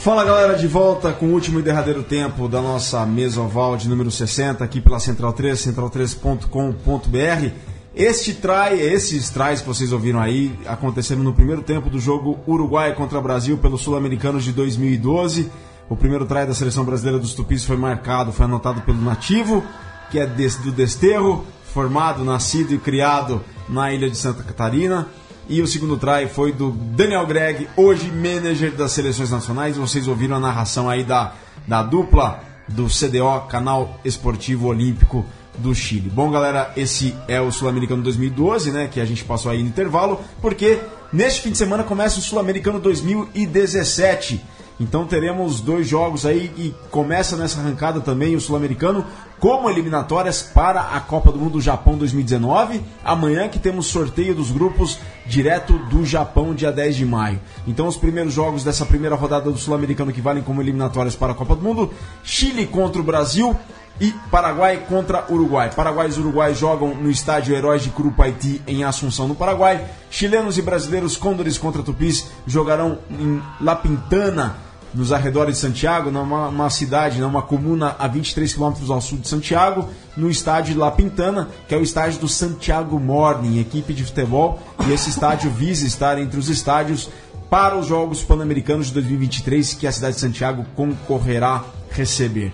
[0.00, 3.88] Fala galera, de volta com o último e derradeiro tempo da nossa mesa oval de
[3.88, 7.67] número 60 aqui pela Central 3, central3.com.br.
[7.98, 12.94] Este try, esses tries que vocês ouviram aí aconteceram no primeiro tempo do jogo Uruguai
[12.94, 15.50] contra Brasil pelo Sul-Americanos de 2012.
[15.88, 19.64] O primeiro try da seleção brasileira dos Tupis foi marcado, foi anotado pelo Nativo,
[20.12, 21.44] que é do Desterro,
[21.74, 25.08] formado, nascido e criado na ilha de Santa Catarina.
[25.48, 29.76] E o segundo try foi do Daniel Gregg, hoje manager das seleções nacionais.
[29.76, 31.32] Vocês ouviram a narração aí da,
[31.66, 35.26] da dupla do CDO, Canal Esportivo Olímpico
[35.58, 36.10] do Chile.
[36.10, 38.88] Bom, galera, esse é o Sul-Americano 2012, né?
[38.90, 40.80] Que a gente passou aí no intervalo, porque
[41.12, 44.40] neste fim de semana começa o Sul-Americano 2017.
[44.80, 49.04] Então teremos dois jogos aí e começa nessa arrancada também o Sul-Americano
[49.40, 52.80] como eliminatórias para a Copa do Mundo do Japão 2019.
[53.04, 57.40] Amanhã que temos sorteio dos grupos direto do Japão, dia 10 de maio.
[57.66, 61.34] Então os primeiros jogos dessa primeira rodada do Sul-Americano que valem como eliminatórias para a
[61.34, 61.90] Copa do Mundo:
[62.22, 63.56] Chile contra o Brasil
[64.00, 65.70] e Paraguai contra Uruguai.
[65.74, 69.84] Paraguai e Uruguai jogam no estádio Heróis de Curupaiti em Assunção, no Paraguai.
[70.10, 74.56] Chilenos e brasileiros Condores contra Tupis jogarão em La Pintana,
[74.94, 79.28] nos arredores de Santiago, numa uma cidade, numa comuna a 23 quilômetros ao sul de
[79.28, 84.58] Santiago, no estádio La Pintana, que é o estádio do Santiago Morning, equipe de futebol,
[84.86, 87.10] e esse estádio visa estar entre os estádios
[87.50, 92.52] para os Jogos Pan-Americanos de 2023, que a cidade de Santiago concorrerá receber.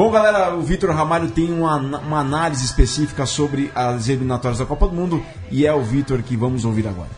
[0.00, 4.88] Bom, galera, o Vitor Ramalho tem uma, uma análise específica sobre as eliminatórias da Copa
[4.88, 7.10] do Mundo e é o Vitor que vamos ouvir agora.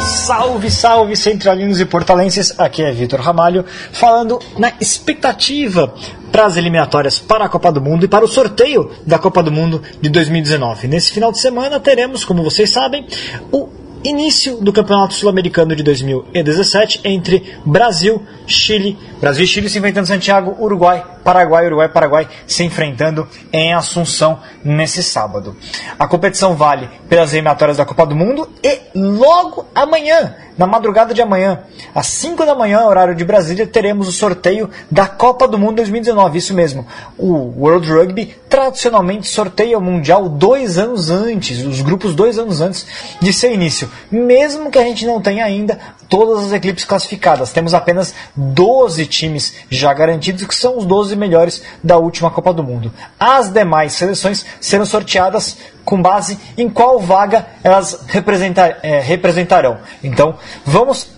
[0.00, 2.54] Salve, salve, centralinos e portalenses.
[2.56, 5.92] Aqui é Vitor Ramalho, falando na expectativa
[6.30, 9.50] para as eliminatórias para a Copa do Mundo e para o sorteio da Copa do
[9.50, 10.86] Mundo de 2019.
[10.86, 13.04] Nesse final de semana teremos, como vocês sabem,
[13.50, 20.06] o início do Campeonato Sul-Americano de 2017 entre Brasil, Chile, Brasil e Chile se enfrentando
[20.06, 25.56] Santiago, Uruguai, Paraguai, Uruguai, Paraguai se enfrentando em Assunção nesse sábado.
[25.98, 31.20] A competição vale pelas eliminatórias da Copa do Mundo e logo amanhã, na madrugada de
[31.20, 31.60] amanhã,
[31.94, 36.38] às 5 da manhã, horário de Brasília, teremos o sorteio da Copa do Mundo 2019.
[36.38, 36.86] Isso mesmo.
[37.18, 42.86] O World Rugby tradicionalmente sorteia o Mundial dois anos antes, os grupos dois anos antes
[43.20, 43.90] de seu início.
[44.10, 45.78] Mesmo que a gente não tenha ainda
[46.08, 47.52] todas as equipes classificadas.
[47.52, 52.62] Temos apenas 12 times já garantidos, que são os 12 melhores da última Copa do
[52.62, 52.92] Mundo.
[53.18, 59.78] As demais seleções serão sorteadas com base em qual vaga elas representar, é, representarão.
[60.02, 60.34] Então,
[60.64, 61.08] vamos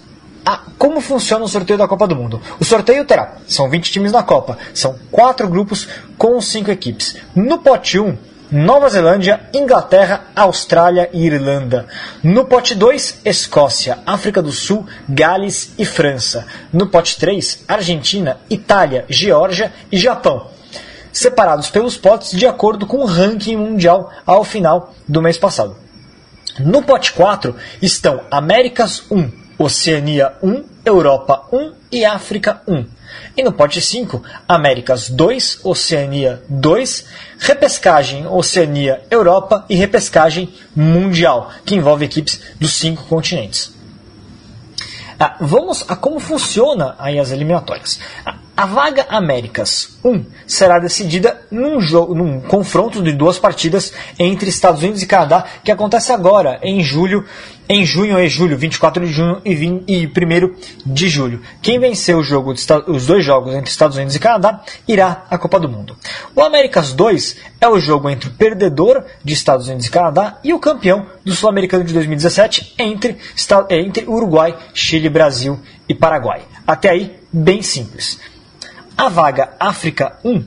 [0.45, 2.41] a como funciona o sorteio da Copa do Mundo.
[2.61, 7.17] O sorteio terá, são 20 times na Copa, são quatro grupos com cinco equipes.
[7.35, 8.17] No pote 1,
[8.51, 11.87] Nova Zelândia, Inglaterra, Austrália e Irlanda.
[12.23, 16.47] No pote 2, Escócia, África do Sul, Gales e França.
[16.73, 20.58] No pote 3, Argentina, Itália, Geórgia e Japão.
[21.13, 25.77] Separados pelos potes de acordo com o ranking mundial ao final do mês passado.
[26.59, 32.85] No pote 4 estão Américas 1, Oceania 1, Europa 1 e África 1.
[33.37, 37.05] E no pote 5, Américas 2, Oceania 2,
[37.39, 43.73] repescagem Oceania Europa e repescagem mundial, que envolve equipes dos cinco continentes.
[45.21, 47.99] Ah, vamos a como funciona aí as eliminatórias.
[48.25, 54.51] Ah, a vaga Américas 1 será decidida num, jogo, num confronto de duas partidas entre
[54.51, 57.25] Estados Unidos e Canadá, que acontece agora, em julho,
[57.69, 60.13] em junho e julho, 24 de junho e, 20, e 1
[60.85, 61.41] de julho.
[61.63, 62.53] Quem vencer o jogo
[62.89, 65.97] os dois jogos entre Estados Unidos e Canadá irá à Copa do Mundo.
[66.35, 70.53] O Américas 2 é o jogo entre o perdedor de Estados Unidos e Canadá e
[70.53, 73.19] o campeão do Sul-Americano de 2017 entre,
[73.71, 76.43] entre Uruguai, Chile, Brasil e Paraguai.
[76.67, 78.19] Até aí, bem simples.
[78.99, 80.45] A vaga África 1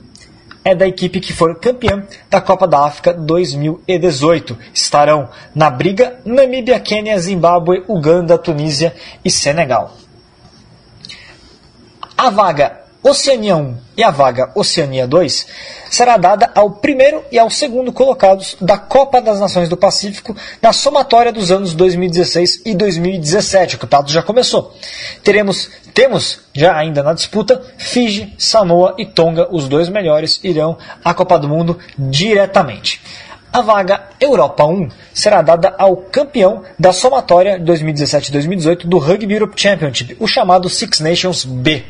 [0.62, 4.58] é da equipe que for campeã da Copa da África 2018.
[4.74, 8.94] Estarão na briga Namíbia, Quênia, Zimbábue, Uganda, Tunísia
[9.24, 9.96] e Senegal.
[12.14, 15.46] A vaga Oceania 1 e a vaga Oceania 2
[15.90, 20.72] será dada ao primeiro e ao segundo colocados da Copa das Nações do Pacífico na
[20.72, 23.74] somatória dos anos 2016 e 2017.
[23.74, 24.72] O campeonato já começou.
[25.24, 31.12] Teremos, temos já ainda na disputa Fiji, Samoa e Tonga, os dois melhores irão à
[31.12, 33.00] Copa do Mundo diretamente.
[33.52, 40.16] A vaga Europa 1 será dada ao campeão da somatória 2017-2018 do Rugby Europe Championship,
[40.18, 41.84] o chamado Six Nations B.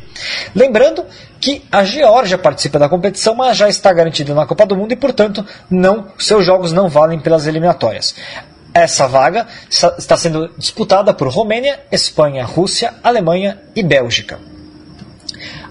[0.57, 1.05] Lembrando
[1.41, 4.97] que a Geórgia participa da competição, mas já está garantida na Copa do Mundo e,
[4.97, 8.13] portanto, não, seus jogos não valem pelas eliminatórias.
[8.75, 14.41] Essa vaga está sendo disputada por Romênia, Espanha, Rússia, Alemanha e Bélgica.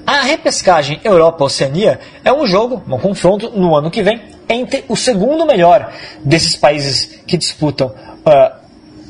[0.08, 5.46] A repescagem Europa-Oceania é um jogo, um confronto no ano que vem entre o segundo
[5.46, 5.92] melhor
[6.24, 8.62] desses países que disputam uh,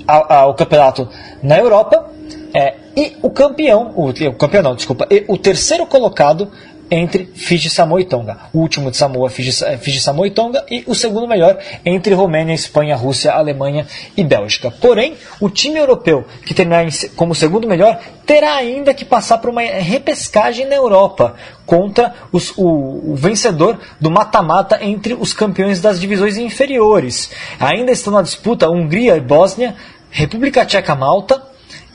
[0.08, 1.08] a, a, o campeonato
[1.42, 2.10] na Europa
[2.54, 6.52] é, e o campeão, o, o campeão não, desculpa, e o terceiro colocado
[6.92, 8.38] entre Fiji, Samoa e Tonga.
[8.52, 10.66] O último de Samoa, Fiji, eh, Fiji, Samoa e Tonga.
[10.70, 13.88] E o segundo melhor entre Romênia, Espanha, Rússia, Alemanha
[14.18, 14.70] e Bélgica.
[14.70, 16.86] Porém, o time europeu que terminar
[17.16, 21.36] como segundo melhor terá ainda que passar por uma repescagem na Europa
[21.66, 27.32] contra os, o, o, vencedor do mata-mata entre os campeões das divisões inferiores.
[27.58, 29.76] Ainda estão na disputa Hungria e Bósnia,
[30.10, 31.42] República Tcheca, Malta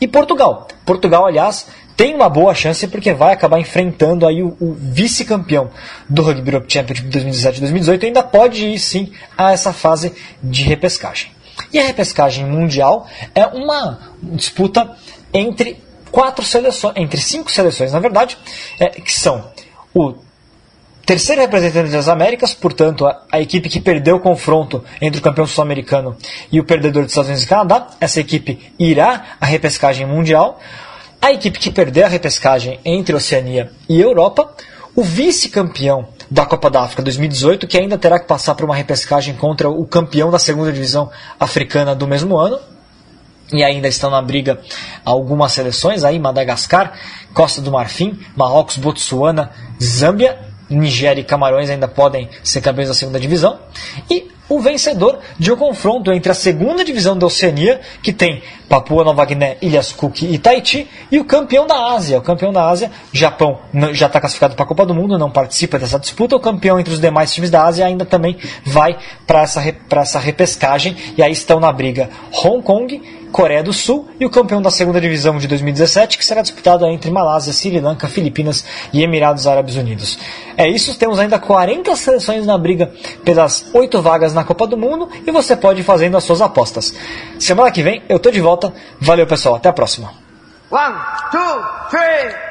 [0.01, 0.67] e Portugal.
[0.85, 1.67] Portugal, aliás,
[1.97, 5.71] tem uma boa chance porque vai acabar enfrentando aí o, o vice-campeão
[6.09, 10.63] do Rugby Europe Championship 2017 2018 e ainda pode ir sim a essa fase de
[10.63, 11.31] repescagem.
[11.73, 14.95] E a repescagem mundial é uma disputa
[15.33, 18.37] entre quatro seleções, entre cinco seleções, na verdade,
[18.79, 19.51] é, que são
[19.95, 20.15] o
[21.05, 25.47] terceiro representante das Américas, portanto, a, a, equipe que perdeu o confronto entre o campeão
[25.47, 26.17] sul-americano
[26.51, 27.89] e o perdedor dos Estados Unidos e Canadá.
[28.01, 30.61] Essa equipe irá à repescagem mundial.
[31.27, 34.49] A equipe que perder a repescagem entre Oceania e Europa,
[34.95, 39.35] o vice-campeão da Copa da África 2018, que ainda terá que passar por uma repescagem
[39.35, 41.11] contra o campeão da segunda divisão
[41.41, 42.61] africana do mesmo ano.
[43.53, 44.61] E ainda estão na briga
[45.05, 46.97] algumas seleções aí, Madagascar,
[47.35, 49.51] Costa do Marfim, Marrocos, Botsuana,
[49.83, 50.39] Zâmbia,
[50.71, 53.59] Nigéria e Camarões ainda podem ser campeões da segunda divisão.
[54.09, 59.05] E o vencedor de um confronto entre a segunda divisão da Oceania, que tem Papua
[59.05, 62.19] Nova Guiné, Ilhas Cook e Tahiti, e o campeão da Ásia.
[62.19, 63.59] O campeão da Ásia, Japão,
[63.93, 66.37] já está classificado para a Copa do Mundo, não participa dessa disputa.
[66.37, 70.97] O campeão entre os demais times da Ásia ainda também vai para essa, essa repescagem,
[71.17, 73.01] e aí estão na briga Hong Kong,
[73.37, 77.11] Coreia do Sul e o campeão da segunda divisão de 2017, que será disputado entre
[77.11, 80.19] Malásia, Sri Lanka, Filipinas e Emirados Árabes Unidos.
[80.57, 82.91] É isso, temos ainda 40 seleções na briga
[83.25, 86.95] pelas 8 vagas na Copa do Mundo e você pode ir fazendo as suas apostas.
[87.41, 88.73] Semana que vem eu tô de volta.
[89.01, 89.57] Valeu, pessoal.
[89.57, 90.13] Até a próxima.
[90.71, 90.95] One,
[91.31, 92.47] two, three.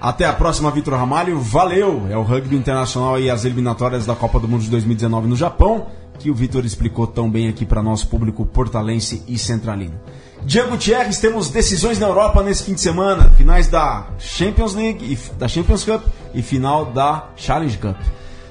[0.00, 1.38] Até a próxima, Vitor Ramalho.
[1.40, 2.06] Valeu!
[2.08, 5.86] É o rugby internacional e as eliminatórias da Copa do Mundo de 2019 no Japão
[6.18, 9.98] que o Vitor explicou tão bem aqui para nosso público portalense e centralino.
[10.42, 15.38] Diego Gutierrez, temos decisões na Europa nesse fim de semana, finais da Champions League, e,
[15.38, 16.02] da Champions Cup
[16.34, 17.96] e final da Challenge Cup.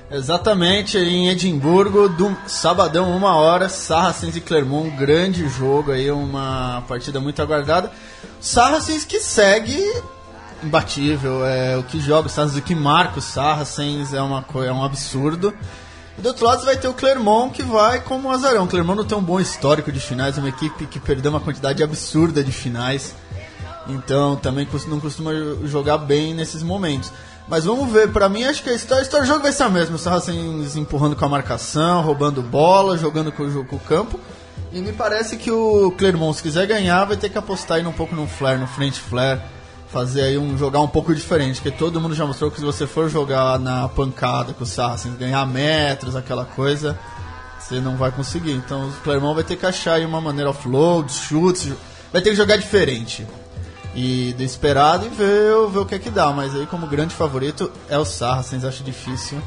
[0.09, 7.19] Exatamente, em Edimburgo, do sabadão, uma hora, Saracens e Clermont, grande jogo aí, uma partida
[7.19, 7.91] muito aguardada.
[8.39, 9.77] Saracens que segue
[10.63, 14.71] imbatível, é o que joga o Saracens, o que marca o Saracens é, uma, é
[14.71, 15.53] um absurdo.
[16.17, 18.63] E do outro lado vai ter o Clermont que vai como um azarão.
[18.63, 21.41] O Clermont não tem um bom histórico de finais, é uma equipe que perdeu uma
[21.41, 23.13] quantidade absurda de finais.
[23.89, 25.31] Então também não costuma
[25.65, 27.11] jogar bem nesses momentos.
[27.47, 29.63] Mas vamos ver, pra mim acho que a história, a história do jogo vai ser
[29.63, 29.95] a mesma.
[29.95, 34.19] O Saracens empurrando com a marcação, roubando bola, jogando com o, com o campo.
[34.71, 37.93] E me parece que o Clermont, se quiser ganhar, vai ter que apostar aí um
[37.93, 39.41] pouco no flare, no frente flare.
[39.87, 42.85] Fazer aí um jogar um pouco diferente, porque todo mundo já mostrou que se você
[42.85, 46.99] for jogar na pancada com o Saracens, ganhar metros, aquela coisa,
[47.57, 48.51] você não vai conseguir.
[48.51, 51.71] Então o Clermont vai ter que achar aí uma maneira offload, chutes,
[52.11, 53.25] vai ter que jogar diferente.
[53.99, 56.31] E do esperado e ver, ver o que é que dá.
[56.31, 59.41] Mas aí como grande favorito é o Saracens, acho difícil.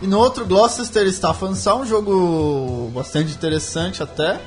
[0.00, 4.40] E no outro, Gloucester Stafansá, um jogo bastante interessante até.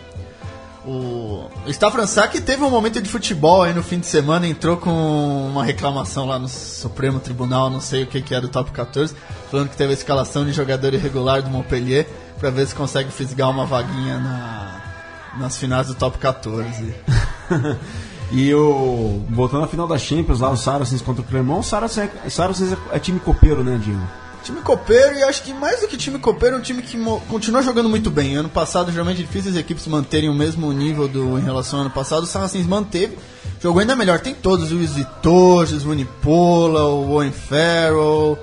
[0.85, 5.47] O Stafansá que teve um momento de futebol aí no fim de semana, entrou com
[5.47, 9.13] uma reclamação lá no Supremo Tribunal, não sei o que, que é do Top 14,
[9.51, 12.07] falando que teve a escalação de jogador irregular do Montpellier
[12.39, 14.81] para ver se consegue fisgar uma vaguinha na,
[15.37, 16.95] nas finais do Top 14.
[18.33, 18.51] E.
[19.29, 22.73] Voltando à final da Champions, lá o Saracens contra o Clermont, o Saracens, é, Saracens
[22.73, 24.01] é, é time copeiro, né, Diego?
[24.43, 26.97] Time copeiro e acho que mais do que time copeiro, é um time que
[27.29, 28.35] continua jogando muito bem.
[28.35, 31.85] Ano passado, geralmente é difícil as equipes manterem o mesmo nível do, em relação ao
[31.85, 32.23] ano passado.
[32.23, 33.17] O Saracens manteve,
[33.61, 34.19] jogou ainda melhor.
[34.19, 38.37] Tem todos, o Luiz Vitorges, o Unipola, o Owen Farrell,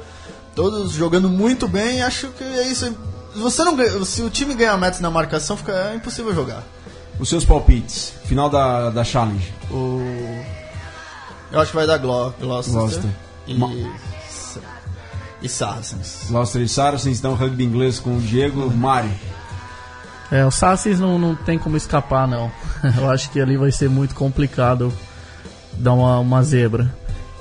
[0.55, 2.01] todos jogando muito bem.
[2.03, 2.97] Acho que é isso.
[3.34, 6.64] Você não, se o time ganhar metros na marcação, fica é impossível jogar.
[7.21, 9.53] Os seus palpites, final da, da Challenge.
[9.71, 10.01] O...
[11.53, 12.75] Eu acho que vai dar Glo Gloucester.
[12.75, 13.11] Gloucester.
[13.47, 13.55] E...
[13.55, 13.68] Ma
[15.43, 16.27] e Saracens.
[16.29, 19.11] Gloucester e Saracens, então rugby inglês com o Diego, Mário.
[20.31, 22.51] É, o Saracens não, não tem como escapar, não.
[22.97, 24.93] Eu acho que ali vai ser muito complicado
[25.73, 26.95] dar uma, uma zebra.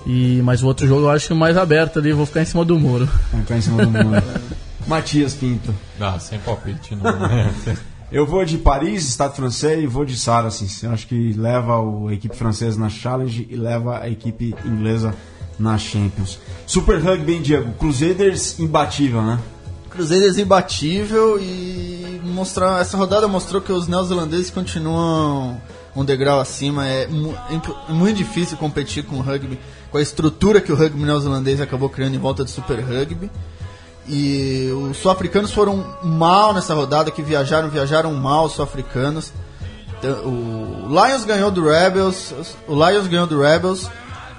[0.05, 2.79] E, mas o outro jogo eu acho mais aberto ali, vou ficar em cima do
[2.79, 3.07] muro.
[3.31, 4.23] Vai ficar em cima do muro.
[4.87, 5.75] Matias Pinto.
[5.99, 7.03] Ah, sem palpite, não.
[8.11, 10.81] eu vou de Paris, Estado francês, e vou de Saracens.
[10.81, 11.75] Eu acho que leva
[12.09, 15.13] a equipe francesa na Challenge e leva a equipe inglesa
[15.59, 16.39] na Champions.
[16.65, 17.73] Super Rugby, hein, Diego?
[17.73, 19.39] Crusaders imbatível, né?
[19.89, 25.59] Crusaders imbatível e mostrar, essa rodada mostrou que os neozelandeses continuam
[25.95, 26.87] um degrau acima.
[26.87, 29.59] É, é muito difícil competir com o rugby,
[29.91, 33.29] com a estrutura que o rugby neozelandês acabou criando em volta do Super Rugby.
[34.09, 39.31] E os sul-africanos foram mal nessa rodada, que viajaram, viajaram mal os sul-africanos.
[39.99, 42.33] Então, o Lions ganhou do Rebels,
[42.67, 43.87] o Lions ganhou do Rebels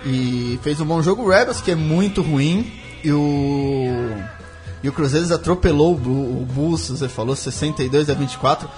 [0.05, 1.23] e fez um bom jogo.
[1.23, 2.73] O Rebels, que é muito ruim,
[3.05, 4.41] e o.
[4.83, 8.69] E o Cruzeiro atropelou o, o Bulls, você falou, 62 a 24.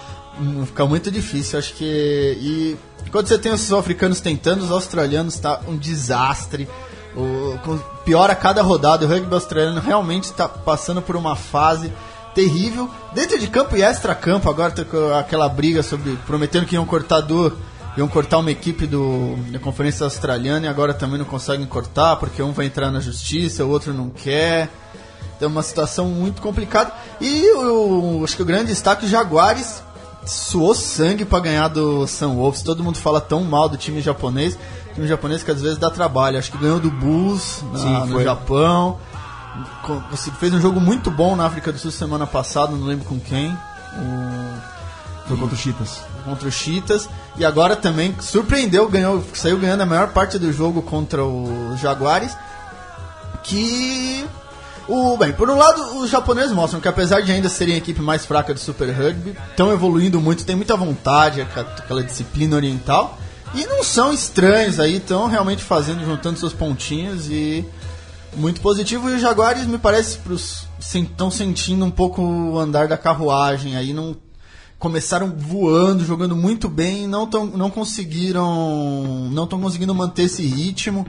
[0.41, 1.85] Hum, fica muito difícil, acho que.
[1.85, 2.77] E
[3.11, 6.69] quando você tem os sul-africanos tentando, os australianos tá um desastre.
[7.17, 7.59] O,
[8.05, 9.05] piora cada rodada.
[9.05, 11.93] O rugby australiano realmente está passando por uma fase
[12.35, 12.89] terrível.
[13.13, 16.17] Dentro de campo e extra-campo, agora com aquela briga sobre.
[16.27, 17.53] prometendo que iam cortar do
[17.97, 22.43] iam cortar uma equipe do, da Conferência Australiana e agora também não conseguem cortar porque
[22.43, 24.71] um vai entrar na justiça, o outro não quer.
[25.37, 26.93] Então é uma situação muito complicada.
[27.21, 29.83] E o, acho que o grande destaque, o Jaguares
[30.25, 32.63] suou sangue para ganhar do Sun Wolves.
[32.63, 34.57] Todo mundo fala tão mal do time japonês.
[34.93, 36.39] O time japonês que às vezes dá trabalho.
[36.39, 38.99] Acho que ganhou do Bulls na, Sim, no Japão.
[40.39, 43.51] Fez um jogo muito bom na África do Sul semana passada, não lembro com quem.
[43.51, 45.29] O...
[45.29, 47.09] Foi contra o Cheetahs contra os Cheetahs.
[47.37, 52.37] E agora também surpreendeu, ganhou, saiu ganhando a maior parte do jogo contra os Jaguares.
[53.43, 54.25] Que.
[54.89, 58.03] O, bem, por um lado, os japoneses mostram que apesar de ainda serem a equipe
[58.03, 63.17] mais fraca do Super Rugby, estão evoluindo muito, tem muita vontade, aquela disciplina oriental.
[63.55, 67.65] E não são estranhos aí, estão realmente fazendo, juntando seus pontinhos e
[68.35, 69.11] muito positivo.
[69.11, 70.19] E os Jaguares, me parece,
[70.81, 74.17] estão sentindo um pouco o andar da carruagem aí, não
[74.79, 81.07] começaram voando, jogando muito bem, não tão, não conseguiram, não estão conseguindo manter esse ritmo.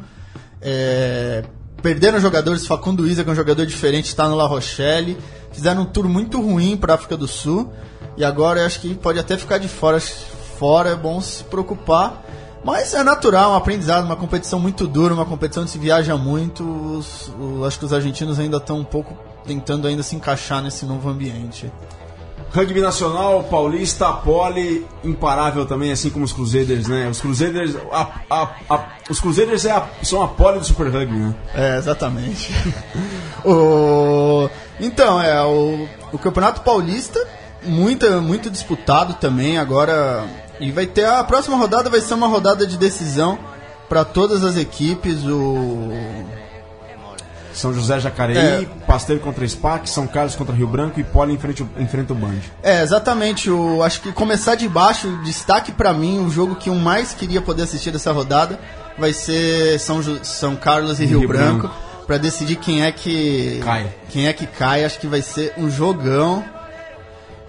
[0.61, 1.43] É,
[1.81, 5.17] perderam jogadores, Facundo Isa, que é um jogador diferente, está no La Rochelle.
[5.51, 7.73] Fizeram um tour muito ruim para a África do Sul.
[8.15, 9.99] E agora eu acho que pode até ficar de fora.
[9.99, 12.23] Fora é bom se preocupar.
[12.63, 16.63] Mas é natural, um aprendizado, uma competição muito dura, uma competição que se viaja muito.
[16.63, 20.85] Os, os, acho que os argentinos ainda estão um pouco tentando ainda se encaixar nesse
[20.85, 21.71] novo ambiente.
[22.53, 27.09] Rugby Nacional, Paulista, Pole, imparável também, assim como os Crusaders, né?
[27.09, 31.35] Os Crusaders, a, a, a, os Crusaders é são a Pole do Super Rugby, né?
[31.55, 32.53] É, exatamente.
[33.43, 34.47] o,
[34.79, 37.19] então, é, o, o Campeonato Paulista,
[37.63, 40.23] muito, muito disputado também agora.
[40.63, 43.37] E vai ter a próxima rodada, vai ser uma rodada de decisão
[43.89, 45.23] para todas as equipes.
[45.25, 45.91] O
[47.53, 48.67] são José Jacareí, é.
[48.87, 52.39] Pasteiro contra SPAC, São Carlos contra Rio Branco e Poli enfrenta, enfrenta o Band.
[52.63, 53.49] É, exatamente.
[53.49, 57.41] O, acho que começar de baixo, destaque para mim, o jogo que eu mais queria
[57.41, 58.59] poder assistir dessa rodada
[58.97, 61.75] vai ser São, São Carlos e, e Rio, Rio, Branco, Branco.
[62.07, 63.87] para decidir quem é que cai.
[64.09, 66.43] Quem é que cai, acho que vai ser um jogão.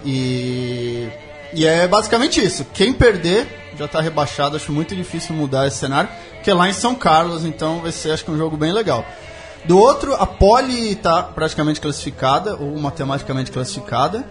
[0.05, 1.09] E
[1.55, 2.67] E é basicamente isso.
[2.75, 3.47] Quem perder
[3.79, 4.57] já tá rebaixado.
[4.57, 6.11] Acho muito difícil mudar esse cenário.
[6.35, 9.05] Porque é lá em São Carlos, então vai ser acho que um jogo bem legal.
[9.65, 14.25] Do outro, a Poli tá praticamente classificada, ou matematicamente classificada.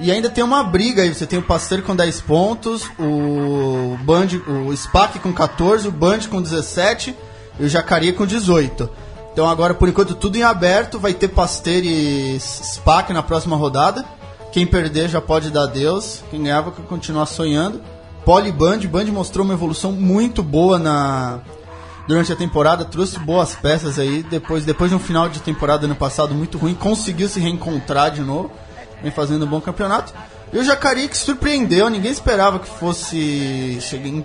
[0.00, 1.14] E ainda tem uma briga aí.
[1.14, 6.20] Você tem o Pasteur com 10 pontos, o Band, o SPAC com 14, o Band
[6.28, 7.14] com 17
[7.60, 8.90] e o Jacaria com 18.
[9.32, 10.98] Então agora, por enquanto, tudo em aberto.
[10.98, 14.04] Vai ter Pasteur e SPAC na próxima rodada.
[14.52, 16.22] Quem perder já pode dar adeus.
[16.30, 17.80] Quem ganhar vai continuar sonhando.
[18.24, 18.80] Poli Band,
[19.10, 21.40] mostrou uma evolução muito boa na
[22.06, 24.22] durante a temporada, trouxe boas peças aí.
[24.22, 28.20] Depois, depois de um final de temporada ano passado muito ruim, conseguiu se reencontrar de
[28.20, 28.50] novo,
[29.02, 30.12] vem fazendo um bom campeonato.
[30.52, 34.24] E o Jacareí que surpreendeu, ninguém esperava que fosse chegar em-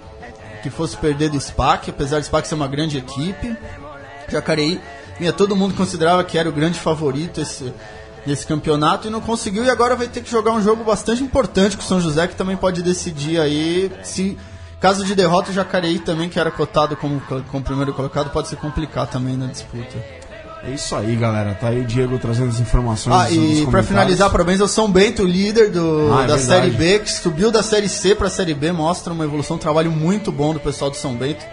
[0.62, 3.56] que fosse perder do SPAC, apesar do SPAC ser uma grande equipe.
[4.28, 4.82] Jacareí,
[5.38, 7.74] todo mundo considerava que era o grande favorito esse,
[8.28, 9.66] desse campeonato e não conseguiu.
[9.66, 12.36] E agora vai ter que jogar um jogo bastante importante com o São José, que
[12.36, 14.38] também pode decidir aí se.
[14.80, 17.20] Caso de derrota, o Jacareí também, que era cotado como,
[17.50, 19.98] como primeiro colocado, pode se complicar também na disputa.
[20.64, 21.56] É isso aí, galera.
[21.56, 23.16] Tá aí o Diego trazendo as informações.
[23.16, 23.88] Ah, e comentários.
[23.88, 26.42] finalizar, parabéns ao São Bento, líder do, Ah, é da verdade.
[26.42, 29.90] Série B, que subiu da Série C pra Série B, mostra uma evolução, um trabalho
[29.92, 31.44] muito bom do pessoal do São Bento.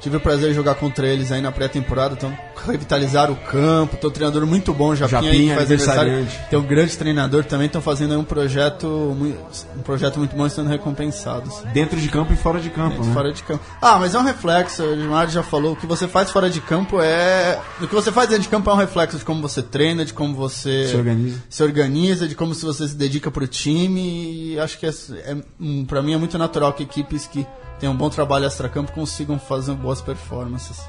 [0.00, 2.36] Tive o prazer de jogar contra eles aí na pré-temporada, então
[2.66, 6.28] revitalizaram o campo, tem um treinador muito bom, Japinha, aí, Japinha, que faz aniversário.
[6.48, 10.50] Tem um grande treinador também, estão fazendo aí um projeto, um projeto muito bom e
[10.50, 11.62] sendo recompensados.
[11.72, 13.12] Dentro de campo e fora de campo, né?
[13.12, 13.62] Fora de campo.
[13.80, 16.60] Ah, mas é um reflexo, o Gilmar já falou, o que você faz fora de
[16.60, 17.58] campo é.
[17.80, 20.12] O que você faz dentro de campo é um reflexo de como você treina, de
[20.12, 21.38] como você Se organiza.
[21.48, 24.52] se organiza, de como se você se dedica pro time.
[24.54, 27.46] E acho que é, é, hum, pra mim é muito natural que equipes que
[27.80, 30.80] têm um bom trabalho extra-campo consigam fazer boas performances.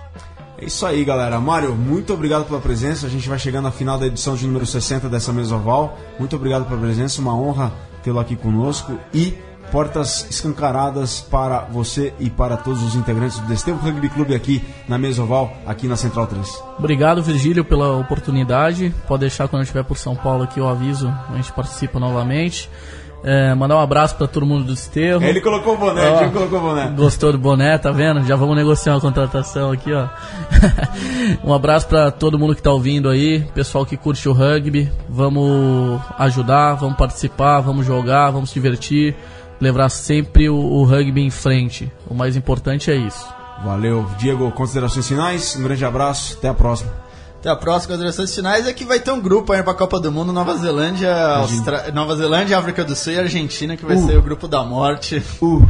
[0.57, 1.39] É isso aí, galera.
[1.39, 3.07] Mário, muito obrigado pela presença.
[3.07, 5.97] A gente vai chegando à final da edição de número 60 dessa mesa oval.
[6.19, 7.71] Muito obrigado pela presença, uma honra
[8.03, 9.35] tê-lo aqui conosco e
[9.71, 14.97] portas escancaradas para você e para todos os integrantes do Desterro Rugby Clube aqui na
[14.97, 16.63] mesa oval, aqui na Central 3.
[16.77, 18.93] Obrigado, Virgílio, pela oportunidade.
[19.07, 22.69] Pode deixar quando eu estiver por São Paulo aqui, eu aviso, a gente participa novamente.
[23.23, 25.23] É, mandar um abraço para todo mundo do Desterro.
[25.23, 26.87] Ele colocou o boné, Ó, Diego colocou o boné.
[26.95, 28.25] Gostou do boné, tá vendo?
[28.25, 30.07] Já vamos negociar uma contratação aqui, ó.
[31.43, 34.91] um abraço pra todo mundo que tá ouvindo aí, pessoal que curte o rugby.
[35.07, 39.15] Vamos ajudar, vamos participar, vamos jogar, vamos se divertir,
[39.59, 41.91] levar sempre o, o rugby em frente.
[42.09, 43.27] O mais importante é isso.
[43.63, 44.49] Valeu, Diego.
[44.51, 45.55] Considerações finais.
[45.55, 46.37] Um grande abraço.
[46.37, 46.91] Até a próxima.
[47.41, 50.11] Até a próxima, considerações finais é que vai ter um grupo aí pra Copa do
[50.11, 51.91] Mundo, Nova Zelândia, Austra...
[51.91, 54.05] Nova Zelândia, África do Sul e Argentina, que vai Uh.
[54.05, 55.23] ser o grupo da morte.
[55.41, 55.67] Uh,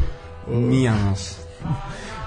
[0.47, 1.37] minha nossa.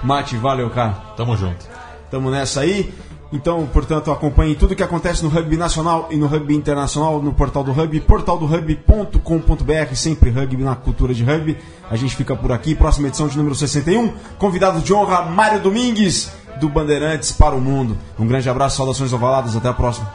[0.01, 0.93] Mate, valeu, cara.
[1.15, 1.63] Tamo junto.
[2.09, 2.91] Tamo nessa aí.
[3.35, 7.63] Então, portanto, acompanhe tudo que acontece no rugby nacional e no rugby internacional no portal
[7.63, 11.57] do rugby, portaldorugby.com.br, sempre rugby na cultura de rugby.
[11.89, 14.13] A gente fica por aqui, próxima edição de número 61.
[14.37, 16.31] Convidado de honra, Mário Domingues,
[16.61, 17.97] do Bandeirantes para o Mundo.
[18.17, 20.09] Um grande abraço, saudações ovaladas, até a próxima.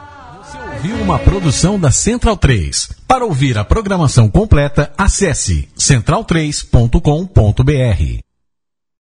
[0.81, 2.93] Viu uma produção da Central 3.
[3.07, 8.30] Para ouvir a programação completa, acesse central3.com.br.